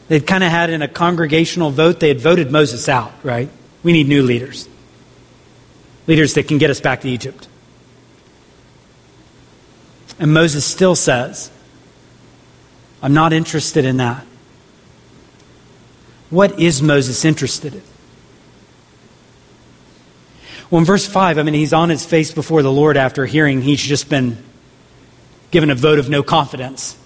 They'd 0.08 0.26
kind 0.26 0.44
of 0.44 0.50
had 0.50 0.70
in 0.70 0.82
a 0.82 0.88
congregational 0.88 1.70
vote, 1.70 2.00
they 2.00 2.08
had 2.08 2.20
voted 2.20 2.52
Moses 2.52 2.88
out, 2.88 3.12
right? 3.22 3.48
We 3.82 3.92
need 3.92 4.08
new 4.08 4.22
leaders. 4.22 4.68
Leaders 6.06 6.34
that 6.34 6.46
can 6.46 6.58
get 6.58 6.70
us 6.70 6.80
back 6.80 7.00
to 7.00 7.08
Egypt. 7.08 7.48
And 10.18 10.32
Moses 10.32 10.64
still 10.64 10.94
says, 10.94 11.50
I'm 13.02 13.14
not 13.14 13.32
interested 13.32 13.84
in 13.84 13.96
that. 13.96 14.24
What 16.30 16.58
is 16.58 16.82
Moses 16.82 17.24
interested 17.24 17.74
in? 17.74 17.82
Well, 20.70 20.80
in 20.80 20.84
verse 20.84 21.06
5, 21.06 21.38
I 21.38 21.42
mean, 21.42 21.54
he's 21.54 21.72
on 21.72 21.90
his 21.90 22.04
face 22.04 22.32
before 22.32 22.62
the 22.62 22.72
Lord 22.72 22.96
after 22.96 23.24
hearing 23.24 23.62
he's 23.62 23.80
just 23.80 24.08
been 24.08 24.36
given 25.52 25.70
a 25.70 25.76
vote 25.76 26.00
of 26.00 26.08
no 26.08 26.24
confidence. 26.24 26.96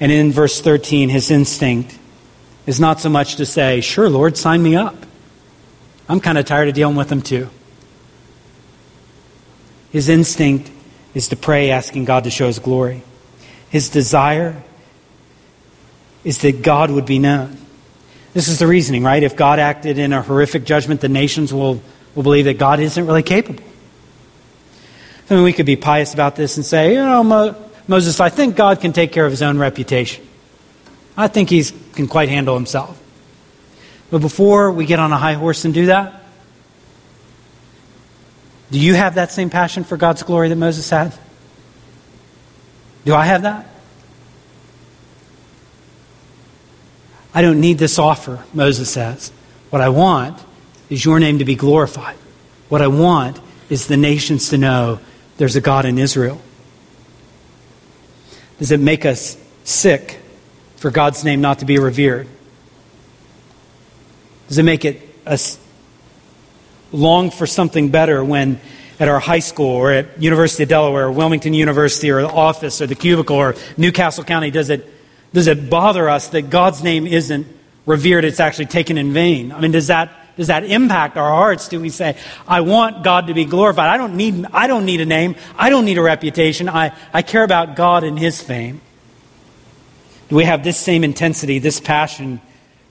And 0.00 0.10
in 0.10 0.32
verse 0.32 0.60
13, 0.60 1.10
his 1.10 1.30
instinct 1.30 1.98
is 2.66 2.80
not 2.80 3.00
so 3.00 3.10
much 3.10 3.36
to 3.36 3.44
say, 3.44 3.82
Sure, 3.82 4.08
Lord, 4.08 4.38
sign 4.38 4.62
me 4.62 4.74
up. 4.74 4.96
I'm 6.08 6.20
kind 6.20 6.38
of 6.38 6.46
tired 6.46 6.68
of 6.68 6.74
dealing 6.74 6.96
with 6.96 7.10
them 7.10 7.20
too. 7.20 7.50
His 9.92 10.08
instinct 10.08 10.70
is 11.14 11.28
to 11.28 11.36
pray, 11.36 11.70
asking 11.70 12.06
God 12.06 12.24
to 12.24 12.30
show 12.30 12.46
his 12.46 12.58
glory. 12.58 13.02
His 13.68 13.90
desire 13.90 14.62
is 16.24 16.38
that 16.38 16.62
God 16.62 16.90
would 16.90 17.06
be 17.06 17.18
known. 17.18 17.56
This 18.32 18.48
is 18.48 18.58
the 18.58 18.66
reasoning, 18.66 19.02
right? 19.02 19.22
If 19.22 19.36
God 19.36 19.58
acted 19.58 19.98
in 19.98 20.12
a 20.12 20.22
horrific 20.22 20.64
judgment, 20.64 21.00
the 21.00 21.08
nations 21.08 21.52
will, 21.52 21.82
will 22.14 22.22
believe 22.22 22.44
that 22.44 22.58
God 22.58 22.78
isn't 22.80 23.06
really 23.06 23.22
capable. 23.22 23.64
I 25.28 25.34
mean, 25.34 25.44
we 25.44 25.52
could 25.52 25.66
be 25.66 25.76
pious 25.76 26.12
about 26.12 26.36
this 26.36 26.56
and 26.56 26.66
say, 26.66 26.94
you 26.94 26.98
know, 26.98 27.56
Moses, 27.86 28.20
I 28.20 28.28
think 28.28 28.56
God 28.56 28.80
can 28.80 28.92
take 28.92 29.12
care 29.12 29.24
of 29.24 29.30
his 29.30 29.42
own 29.42 29.58
reputation. 29.58 30.26
I 31.16 31.28
think 31.28 31.50
he 31.50 31.64
can 31.92 32.08
quite 32.08 32.28
handle 32.28 32.54
himself. 32.54 33.00
But 34.10 34.20
before 34.20 34.72
we 34.72 34.86
get 34.86 34.98
on 34.98 35.12
a 35.12 35.18
high 35.18 35.34
horse 35.34 35.64
and 35.64 35.72
do 35.72 35.86
that, 35.86 36.22
do 38.70 38.78
you 38.78 38.94
have 38.94 39.16
that 39.16 39.32
same 39.32 39.50
passion 39.50 39.84
for 39.84 39.96
God's 39.96 40.22
glory 40.22 40.48
that 40.48 40.56
Moses 40.56 40.88
had? 40.88 41.12
Do 43.04 43.14
I 43.14 43.24
have 43.24 43.42
that? 43.42 43.69
I 47.32 47.42
don't 47.42 47.60
need 47.60 47.78
this 47.78 47.98
offer, 47.98 48.44
Moses 48.52 48.90
says. 48.90 49.32
What 49.70 49.80
I 49.80 49.88
want 49.88 50.38
is 50.88 51.04
your 51.04 51.20
name 51.20 51.38
to 51.38 51.44
be 51.44 51.54
glorified. 51.54 52.16
What 52.68 52.82
I 52.82 52.88
want 52.88 53.40
is 53.68 53.86
the 53.86 53.96
nations 53.96 54.50
to 54.50 54.58
know 54.58 54.98
there's 55.36 55.56
a 55.56 55.60
God 55.60 55.84
in 55.84 55.98
Israel. 55.98 56.40
Does 58.58 58.72
it 58.72 58.80
make 58.80 59.06
us 59.06 59.38
sick 59.64 60.18
for 60.76 60.90
God's 60.90 61.24
name 61.24 61.40
not 61.40 61.60
to 61.60 61.64
be 61.64 61.78
revered? 61.78 62.26
Does 64.48 64.58
it 64.58 64.64
make 64.64 64.84
it 64.84 65.00
us 65.26 65.58
long 66.92 67.30
for 67.30 67.46
something 67.46 67.90
better 67.90 68.24
when 68.24 68.60
at 68.98 69.08
our 69.08 69.20
high 69.20 69.38
school 69.38 69.76
or 69.76 69.92
at 69.92 70.20
University 70.20 70.64
of 70.64 70.68
Delaware 70.68 71.06
or 71.06 71.12
Wilmington 71.12 71.54
University 71.54 72.10
or 72.10 72.20
the 72.20 72.28
office 72.28 72.82
or 72.82 72.86
the 72.86 72.94
cubicle 72.94 73.36
or 73.36 73.54
New 73.76 73.92
Castle 73.92 74.24
County, 74.24 74.50
does 74.50 74.68
it, 74.68 74.86
does 75.32 75.46
it 75.46 75.70
bother 75.70 76.08
us 76.08 76.28
that 76.28 76.50
God's 76.50 76.82
name 76.82 77.06
isn't 77.06 77.46
revered, 77.86 78.24
it's 78.24 78.40
actually 78.40 78.66
taken 78.66 78.98
in 78.98 79.12
vain? 79.12 79.52
I 79.52 79.60
mean, 79.60 79.72
does 79.72 79.88
that 79.88 80.10
does 80.36 80.46
that 80.46 80.64
impact 80.64 81.18
our 81.18 81.28
hearts? 81.28 81.68
Do 81.68 81.78
we 81.78 81.90
say, 81.90 82.16
I 82.48 82.62
want 82.62 83.04
God 83.04 83.26
to 83.26 83.34
be 83.34 83.44
glorified? 83.44 83.88
I 83.88 83.98
don't 83.98 84.16
need, 84.16 84.46
I 84.54 84.68
don't 84.68 84.86
need 84.86 85.02
a 85.02 85.04
name. 85.04 85.36
I 85.54 85.68
don't 85.68 85.84
need 85.84 85.98
a 85.98 86.02
reputation. 86.02 86.66
I, 86.66 86.96
I 87.12 87.20
care 87.20 87.44
about 87.44 87.76
God 87.76 88.04
and 88.04 88.18
His 88.18 88.40
fame. 88.40 88.80
Do 90.30 90.36
we 90.36 90.44
have 90.44 90.64
this 90.64 90.78
same 90.78 91.04
intensity, 91.04 91.58
this 91.58 91.78
passion 91.78 92.40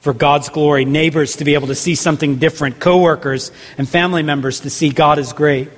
for 0.02 0.14
God's 0.14 0.50
glory? 0.50 0.86
Neighbors 0.86 1.38
to 1.38 1.44
be 1.44 1.56
able 1.56 1.68
to 1.68 1.76
see 1.76 1.96
something 1.96 2.36
different, 2.36 2.80
coworkers 2.80 3.52
and 3.80 3.90
family 3.90 4.22
members 4.22 4.60
to 4.60 4.70
see 4.70 4.90
God 4.90 5.18
is 5.18 5.34
great. 5.34 5.70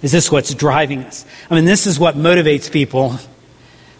Is 0.00 0.12
this 0.12 0.30
what's 0.30 0.54
driving 0.54 1.02
us? 1.02 1.24
I 1.50 1.56
mean, 1.56 1.64
this 1.64 1.88
is 1.88 1.98
what 1.98 2.14
motivates 2.14 2.70
people 2.70 3.18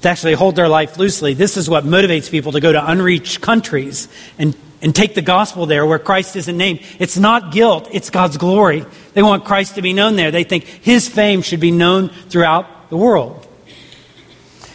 to 0.02 0.08
actually 0.08 0.34
hold 0.34 0.56
their 0.56 0.68
life 0.68 0.96
loosely. 0.98 1.34
This 1.34 1.56
is 1.56 1.68
what 1.68 1.84
motivates 1.84 2.30
people 2.30 2.52
to 2.52 2.60
go 2.60 2.72
to 2.72 2.90
unreached 2.90 3.40
countries 3.40 4.08
and 4.38 4.56
and 4.82 4.94
take 4.94 5.14
the 5.14 5.22
gospel 5.22 5.66
there 5.66 5.84
where 5.84 5.98
Christ 5.98 6.36
isn't 6.36 6.56
named. 6.56 6.80
It's 6.98 7.16
not 7.16 7.52
guilt, 7.52 7.88
it's 7.92 8.10
God's 8.10 8.36
glory. 8.36 8.84
They 9.12 9.22
want 9.22 9.44
Christ 9.44 9.74
to 9.74 9.82
be 9.82 9.92
known 9.92 10.16
there. 10.16 10.30
They 10.30 10.44
think 10.44 10.64
his 10.64 11.08
fame 11.08 11.42
should 11.42 11.60
be 11.60 11.70
known 11.70 12.08
throughout 12.08 12.90
the 12.90 12.96
world. 12.96 13.46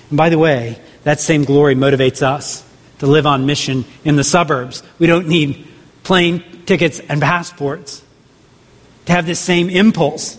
And 0.10 0.18
by 0.18 0.30
the 0.30 0.38
way, 0.38 0.80
that 1.04 1.20
same 1.20 1.44
glory 1.44 1.76
motivates 1.76 2.22
us 2.22 2.64
to 3.00 3.08
live 3.08 3.26
on 3.26 3.46
mission 3.46 3.86
in 4.04 4.16
the 4.16 4.24
suburbs. 4.24 4.84
We 5.00 5.08
don't 5.08 5.28
need 5.28 5.68
plane 6.04 6.44
tickets 6.66 7.00
and 7.00 7.22
passports 7.22 8.04
to 9.06 9.12
have 9.12 9.26
this 9.26 9.40
same 9.40 9.70
impulse 9.70 10.38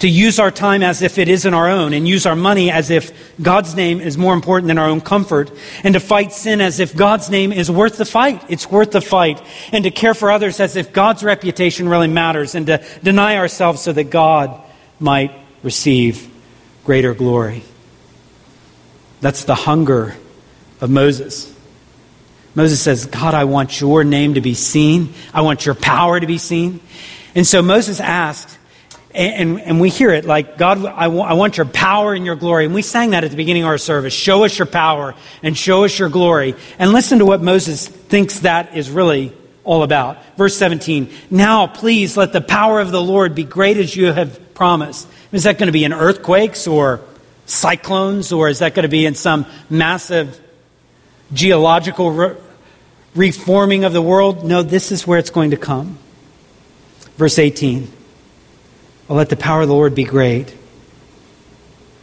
to 0.00 0.08
use 0.08 0.38
our 0.38 0.50
time 0.50 0.82
as 0.82 1.00
if 1.00 1.18
it 1.18 1.28
isn't 1.28 1.54
our 1.54 1.68
own, 1.68 1.92
and 1.92 2.06
use 2.06 2.26
our 2.26 2.36
money 2.36 2.70
as 2.70 2.90
if 2.90 3.12
God's 3.40 3.74
name 3.74 4.00
is 4.00 4.18
more 4.18 4.34
important 4.34 4.68
than 4.68 4.78
our 4.78 4.88
own 4.88 5.00
comfort, 5.00 5.50
and 5.82 5.94
to 5.94 6.00
fight 6.00 6.32
sin 6.32 6.60
as 6.60 6.80
if 6.80 6.94
God's 6.94 7.30
name 7.30 7.52
is 7.52 7.70
worth 7.70 7.96
the 7.96 8.04
fight. 8.04 8.44
It's 8.48 8.70
worth 8.70 8.90
the 8.90 9.00
fight. 9.00 9.42
And 9.72 9.84
to 9.84 9.90
care 9.90 10.14
for 10.14 10.30
others 10.30 10.60
as 10.60 10.76
if 10.76 10.92
God's 10.92 11.24
reputation 11.24 11.88
really 11.88 12.08
matters, 12.08 12.54
and 12.54 12.66
to 12.66 12.84
deny 13.02 13.36
ourselves 13.36 13.80
so 13.80 13.92
that 13.92 14.10
God 14.10 14.60
might 15.00 15.32
receive 15.62 16.30
greater 16.84 17.14
glory. 17.14 17.62
That's 19.20 19.44
the 19.44 19.54
hunger 19.54 20.14
of 20.80 20.90
Moses. 20.90 21.52
Moses 22.54 22.80
says, 22.80 23.06
God, 23.06 23.34
I 23.34 23.44
want 23.44 23.80
your 23.80 24.04
name 24.04 24.34
to 24.34 24.40
be 24.40 24.54
seen. 24.54 25.14
I 25.34 25.42
want 25.42 25.66
your 25.66 25.74
power 25.74 26.18
to 26.20 26.26
be 26.26 26.38
seen. 26.38 26.80
And 27.34 27.46
so 27.46 27.60
Moses 27.60 28.00
asked, 28.00 28.55
and, 29.16 29.60
and, 29.60 29.80
we 29.80 29.88
hear 29.88 30.10
it 30.10 30.26
like, 30.26 30.58
God, 30.58 30.84
I, 30.84 31.04
w- 31.04 31.22
I 31.22 31.32
want 31.32 31.56
your 31.56 31.66
power 31.66 32.12
and 32.12 32.26
your 32.26 32.36
glory. 32.36 32.66
And 32.66 32.74
we 32.74 32.82
sang 32.82 33.10
that 33.10 33.24
at 33.24 33.30
the 33.30 33.36
beginning 33.36 33.62
of 33.62 33.68
our 33.68 33.78
service. 33.78 34.12
Show 34.12 34.44
us 34.44 34.58
your 34.58 34.66
power 34.66 35.14
and 35.42 35.56
show 35.56 35.84
us 35.84 35.98
your 35.98 36.10
glory. 36.10 36.54
And 36.78 36.92
listen 36.92 37.20
to 37.20 37.26
what 37.26 37.42
Moses 37.42 37.88
thinks 37.88 38.40
that 38.40 38.76
is 38.76 38.90
really 38.90 39.32
all 39.64 39.82
about. 39.82 40.18
Verse 40.36 40.56
17 40.56 41.10
Now, 41.30 41.66
please 41.66 42.16
let 42.16 42.32
the 42.34 42.42
power 42.42 42.80
of 42.80 42.90
the 42.90 43.00
Lord 43.00 43.34
be 43.34 43.44
great 43.44 43.78
as 43.78 43.96
you 43.96 44.12
have 44.12 44.54
promised. 44.54 45.08
Is 45.32 45.44
that 45.44 45.58
going 45.58 45.68
to 45.68 45.72
be 45.72 45.84
in 45.84 45.94
earthquakes 45.94 46.66
or 46.66 47.00
cyclones, 47.46 48.32
or 48.32 48.48
is 48.48 48.58
that 48.58 48.74
going 48.74 48.82
to 48.84 48.88
be 48.88 49.06
in 49.06 49.14
some 49.14 49.46
massive 49.70 50.38
geological 51.32 52.10
re- 52.10 52.36
reforming 53.14 53.84
of 53.84 53.92
the 53.94 54.02
world? 54.02 54.44
No, 54.44 54.62
this 54.62 54.92
is 54.92 55.06
where 55.06 55.18
it's 55.18 55.30
going 55.30 55.52
to 55.52 55.56
come. 55.56 55.98
Verse 57.16 57.38
18 57.38 57.95
well, 59.08 59.18
let 59.18 59.28
the 59.28 59.36
power 59.36 59.62
of 59.62 59.68
the 59.68 59.74
Lord 59.74 59.94
be 59.94 60.04
great. 60.04 60.54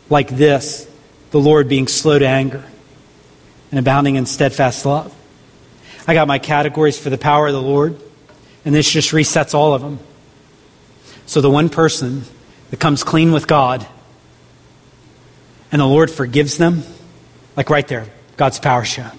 Like 0.10 0.30
this, 0.30 0.88
the 1.32 1.40
Lord 1.40 1.68
being 1.68 1.88
slow 1.88 2.20
to 2.20 2.28
anger 2.28 2.64
and 3.72 3.80
abounding 3.80 4.16
in 4.16 4.26
steadfast 4.26 4.86
love. 4.86 5.14
I 6.08 6.14
got 6.14 6.28
my 6.28 6.40
categories 6.40 7.00
for 7.00 7.10
the 7.10 7.18
power 7.18 7.48
of 7.48 7.54
the 7.54 7.62
Lord, 7.62 8.00
and 8.66 8.76
this 8.76 8.90
just 8.90 9.12
resets 9.12 9.54
all 9.54 9.74
of 9.74 9.82
them. 9.82 10.00
So 11.26 11.42
the 11.42 11.50
one 11.50 11.70
person 11.70 12.24
that 12.70 12.80
comes 12.80 13.04
clean 13.04 13.32
with 13.32 13.48
God 13.48 13.86
and 15.72 15.82
the 15.82 15.88
Lord 15.88 16.12
forgives 16.12 16.58
them, 16.58 16.84
like 17.58 17.70
right 17.70 17.88
there, 17.88 18.06
God's 18.38 18.60
power 18.60 18.86
shown. 18.86 19.12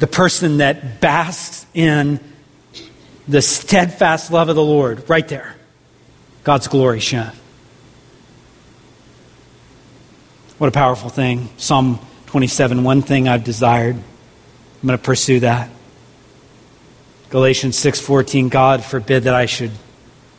The 0.00 0.08
person 0.08 0.58
that 0.58 1.00
basks 1.00 1.66
in 1.72 2.18
the 3.32 3.42
steadfast 3.42 4.30
love 4.30 4.48
of 4.48 4.56
the 4.56 4.62
Lord, 4.62 5.08
right 5.08 5.26
there. 5.26 5.56
God's 6.44 6.68
glory 6.68 7.00
shown. 7.00 7.32
What 10.58 10.68
a 10.68 10.72
powerful 10.72 11.08
thing. 11.08 11.48
Psalm 11.56 11.98
27 12.26 12.84
One 12.84 13.02
thing 13.02 13.28
I've 13.28 13.42
desired. 13.42 13.96
I'm 13.96 14.86
going 14.86 14.98
to 14.98 15.04
pursue 15.04 15.40
that. 15.40 15.70
Galatians 17.30 17.76
6:14 17.76 18.50
God 18.50 18.84
forbid 18.84 19.24
that 19.24 19.34
I 19.34 19.46
should 19.46 19.70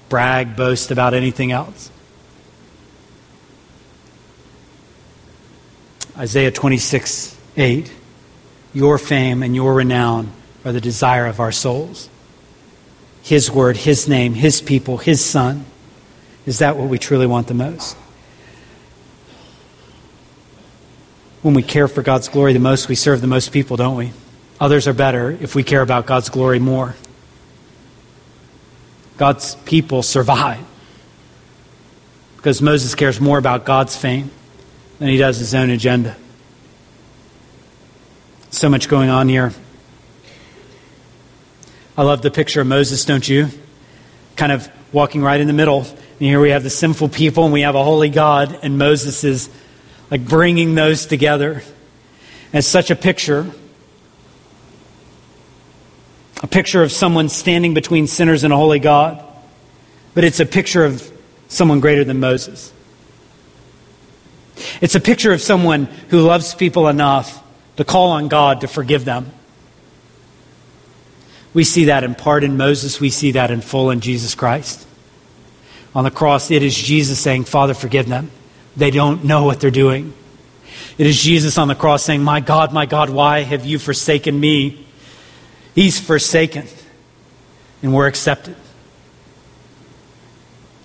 brag, 0.09 0.55
boast 0.55 0.91
about 0.91 1.13
anything 1.13 1.51
else. 1.51 1.89
Isaiah 6.15 6.51
26, 6.51 7.35
8. 7.57 7.91
Your 8.73 8.99
fame 8.99 9.41
and 9.41 9.55
your 9.55 9.73
renown 9.73 10.31
are 10.63 10.71
the 10.71 10.81
desire 10.81 11.25
of 11.25 11.39
our 11.39 11.51
souls. 11.51 12.09
His 13.23 13.49
word, 13.49 13.77
His 13.77 14.07
name, 14.07 14.33
His 14.33 14.61
people, 14.61 14.97
His 14.97 15.23
Son. 15.23 15.65
Is 16.45 16.59
that 16.59 16.77
what 16.77 16.89
we 16.89 16.99
truly 16.99 17.25
want 17.25 17.47
the 17.47 17.53
most? 17.53 17.95
When 21.41 21.53
we 21.53 21.63
care 21.63 21.87
for 21.87 22.03
God's 22.03 22.27
glory 22.27 22.53
the 22.53 22.59
most, 22.59 22.89
we 22.89 22.95
serve 22.95 23.21
the 23.21 23.27
most 23.27 23.51
people, 23.51 23.77
don't 23.77 23.97
we? 23.97 24.11
Others 24.59 24.87
are 24.87 24.93
better 24.93 25.31
if 25.31 25.55
we 25.55 25.63
care 25.63 25.81
about 25.81 26.05
God's 26.05 26.29
glory 26.29 26.59
more. 26.59 26.95
God's 29.17 29.55
people 29.55 30.03
survive 30.03 30.65
because 32.37 32.61
Moses 32.61 32.93
cares 32.93 33.21
more 33.21 33.37
about 33.37 33.63
God's 33.63 33.95
fame 33.95 34.31
than 34.99 35.07
he 35.07 35.17
does 35.17 35.37
his 35.37 35.55
own 35.55 35.69
agenda. 35.69 36.17
So 38.49 38.69
much 38.69 38.89
going 38.89 39.09
on 39.09 39.29
here. 39.29 39.53
I 41.95 42.01
love 42.01 42.23
the 42.23 42.31
picture 42.31 42.61
of 42.61 42.67
Moses, 42.67 43.05
don't 43.05 43.27
you? 43.27 43.49
Kind 44.35 44.51
of 44.51 44.67
walking 44.91 45.21
right 45.21 45.39
in 45.39 45.45
the 45.45 45.53
middle. 45.53 45.81
And 45.81 46.19
here 46.19 46.39
we 46.39 46.49
have 46.49 46.63
the 46.63 46.71
sinful 46.71 47.09
people 47.09 47.43
and 47.43 47.53
we 47.53 47.61
have 47.61 47.75
a 47.75 47.83
holy 47.83 48.09
God, 48.09 48.59
and 48.63 48.79
Moses 48.79 49.23
is 49.23 49.49
like 50.09 50.25
bringing 50.25 50.73
those 50.73 51.05
together. 51.05 51.61
It's 52.51 52.67
such 52.67 52.89
a 52.89 52.95
picture. 52.95 53.51
A 56.41 56.47
picture 56.47 56.81
of 56.81 56.91
someone 56.91 57.29
standing 57.29 57.75
between 57.75 58.07
sinners 58.07 58.43
and 58.43 58.51
a 58.51 58.57
holy 58.57 58.79
God. 58.79 59.23
But 60.15 60.23
it's 60.23 60.39
a 60.39 60.45
picture 60.47 60.85
of 60.85 61.11
someone 61.47 61.79
greater 61.79 62.03
than 62.03 62.19
Moses. 62.19 62.73
It's 64.81 64.95
a 64.95 64.99
picture 64.99 65.31
of 65.31 65.41
someone 65.41 65.85
who 66.09 66.21
loves 66.21 66.55
people 66.55 66.87
enough 66.87 67.43
to 67.77 67.83
call 67.83 68.11
on 68.11 68.29
God 68.29 68.61
to 68.61 68.67
forgive 68.67 69.05
them. 69.05 69.31
We 71.53 71.63
see 71.63 71.85
that 71.85 72.03
in 72.03 72.15
part 72.15 72.43
in 72.43 72.57
Moses, 72.57 72.99
we 72.99 73.09
see 73.09 73.31
that 73.33 73.51
in 73.51 73.61
full 73.61 73.91
in 73.91 73.99
Jesus 73.99 74.33
Christ. 74.35 74.87
On 75.95 76.03
the 76.03 76.11
cross, 76.11 76.49
it 76.49 76.63
is 76.63 76.75
Jesus 76.75 77.19
saying, 77.19 77.45
Father, 77.45 77.73
forgive 77.73 78.07
them. 78.07 78.31
They 78.75 78.89
don't 78.89 79.23
know 79.25 79.43
what 79.43 79.59
they're 79.59 79.69
doing. 79.69 80.13
It 80.97 81.05
is 81.05 81.21
Jesus 81.21 81.57
on 81.57 81.67
the 81.67 81.75
cross 81.75 82.03
saying, 82.03 82.23
My 82.23 82.39
God, 82.39 82.73
my 82.73 82.85
God, 82.85 83.09
why 83.09 83.41
have 83.41 83.65
you 83.65 83.77
forsaken 83.77 84.39
me? 84.39 84.85
He's 85.75 85.99
forsaken, 85.99 86.67
and 87.81 87.93
we're 87.93 88.07
accepted. 88.07 88.55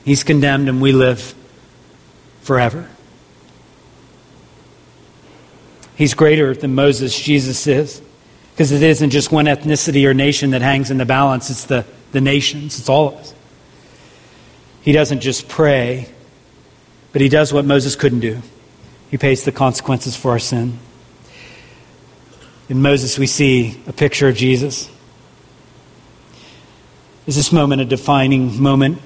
He's 0.04 0.24
condemned, 0.24 0.68
and 0.68 0.80
we 0.80 0.92
live 0.92 1.34
forever. 2.42 2.88
He's 5.94 6.14
greater 6.14 6.54
than 6.54 6.74
Moses, 6.74 7.18
Jesus 7.18 7.66
is. 7.66 8.00
Because 8.58 8.72
it 8.72 8.82
isn't 8.82 9.10
just 9.10 9.30
one 9.30 9.44
ethnicity 9.44 10.04
or 10.04 10.12
nation 10.12 10.50
that 10.50 10.62
hangs 10.62 10.90
in 10.90 10.98
the 10.98 11.06
balance, 11.06 11.48
it's 11.48 11.66
the, 11.66 11.84
the 12.10 12.20
nations, 12.20 12.80
it's 12.80 12.88
all 12.88 13.10
of 13.10 13.14
us. 13.14 13.32
He 14.82 14.90
doesn't 14.90 15.20
just 15.20 15.48
pray, 15.48 16.08
but 17.12 17.20
he 17.20 17.28
does 17.28 17.52
what 17.52 17.64
Moses 17.64 17.94
couldn't 17.94 18.18
do. 18.18 18.42
He 19.12 19.16
pays 19.16 19.44
the 19.44 19.52
consequences 19.52 20.16
for 20.16 20.32
our 20.32 20.40
sin. 20.40 20.76
In 22.68 22.82
Moses, 22.82 23.16
we 23.16 23.28
see 23.28 23.80
a 23.86 23.92
picture 23.92 24.26
of 24.26 24.34
Jesus. 24.34 24.90
Is 27.28 27.36
this 27.36 27.52
moment 27.52 27.80
a 27.80 27.84
defining 27.84 28.60
moment? 28.60 28.98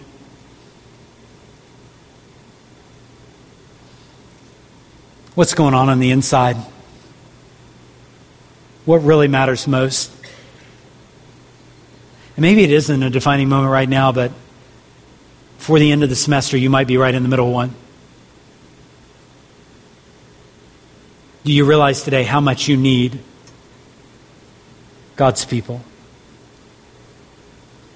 What's 5.35 5.53
going 5.53 5.75
on 5.75 5.91
on 5.91 5.99
the 5.99 6.11
inside? 6.11 6.57
What 8.85 8.99
really 8.99 9.29
matters 9.29 9.67
most. 9.67 10.11
And 12.37 12.43
maybe 12.43 12.65
it 12.65 12.71
isn't 12.71 13.03
a 13.03 13.11
defining 13.11 13.49
moment 13.49 13.73
right 13.73 13.89
now, 13.89 14.13
but 14.13 14.33
for 15.59 15.79
the 15.79 15.93
end 15.93 16.03
of 16.03 16.09
the 16.09 16.17
semester, 16.17 16.57
you 16.57 16.71
might 16.71 16.87
be 16.87 16.97
right 16.97 17.15
in 17.15 17.23
the 17.23 17.29
middle 17.29 17.53
one. 17.53 17.75
Do 21.45 21.53
you 21.53 21.65
realize 21.65 22.03
today 22.03 22.23
how 22.23 22.41
much 22.41 22.69
you 22.69 22.77
need 22.77 23.19
God's 25.17 25.45
people? 25.45 25.81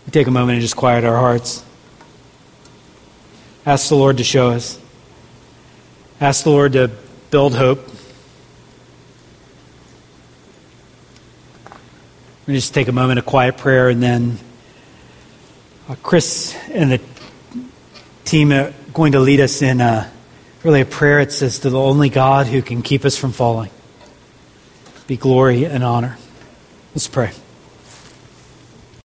We 0.04 0.12
take 0.12 0.26
a 0.26 0.30
moment 0.30 0.54
and 0.54 0.62
just 0.62 0.76
quiet 0.76 1.04
our 1.04 1.16
hearts. 1.16 1.64
Ask 3.64 3.88
the 3.88 3.96
Lord 3.96 4.18
to 4.18 4.24
show 4.24 4.50
us. 4.50 4.80
Ask 6.20 6.44
the 6.44 6.50
Lord 6.50 6.74
to 6.74 6.90
build 7.30 7.54
hope. 7.54 7.88
We're 12.46 12.54
just 12.54 12.74
take 12.74 12.86
a 12.86 12.92
moment 12.92 13.18
of 13.18 13.26
quiet 13.26 13.56
prayer, 13.56 13.88
and 13.88 14.00
then 14.00 14.38
uh, 15.88 15.96
Chris 16.00 16.54
and 16.70 16.92
the 16.92 17.00
team 18.24 18.52
are 18.52 18.72
going 18.92 19.12
to 19.12 19.20
lead 19.20 19.40
us 19.40 19.62
in 19.62 19.80
a, 19.80 20.12
really 20.62 20.82
a 20.82 20.86
prayer. 20.86 21.18
It 21.18 21.32
says, 21.32 21.58
To 21.60 21.70
the 21.70 21.80
only 21.80 22.08
God 22.08 22.46
who 22.46 22.62
can 22.62 22.82
keep 22.82 23.04
us 23.04 23.16
from 23.16 23.32
falling, 23.32 23.70
be 25.08 25.16
glory 25.16 25.64
and 25.64 25.82
honor. 25.82 26.18
Let's 26.94 27.08
pray. 27.08 27.32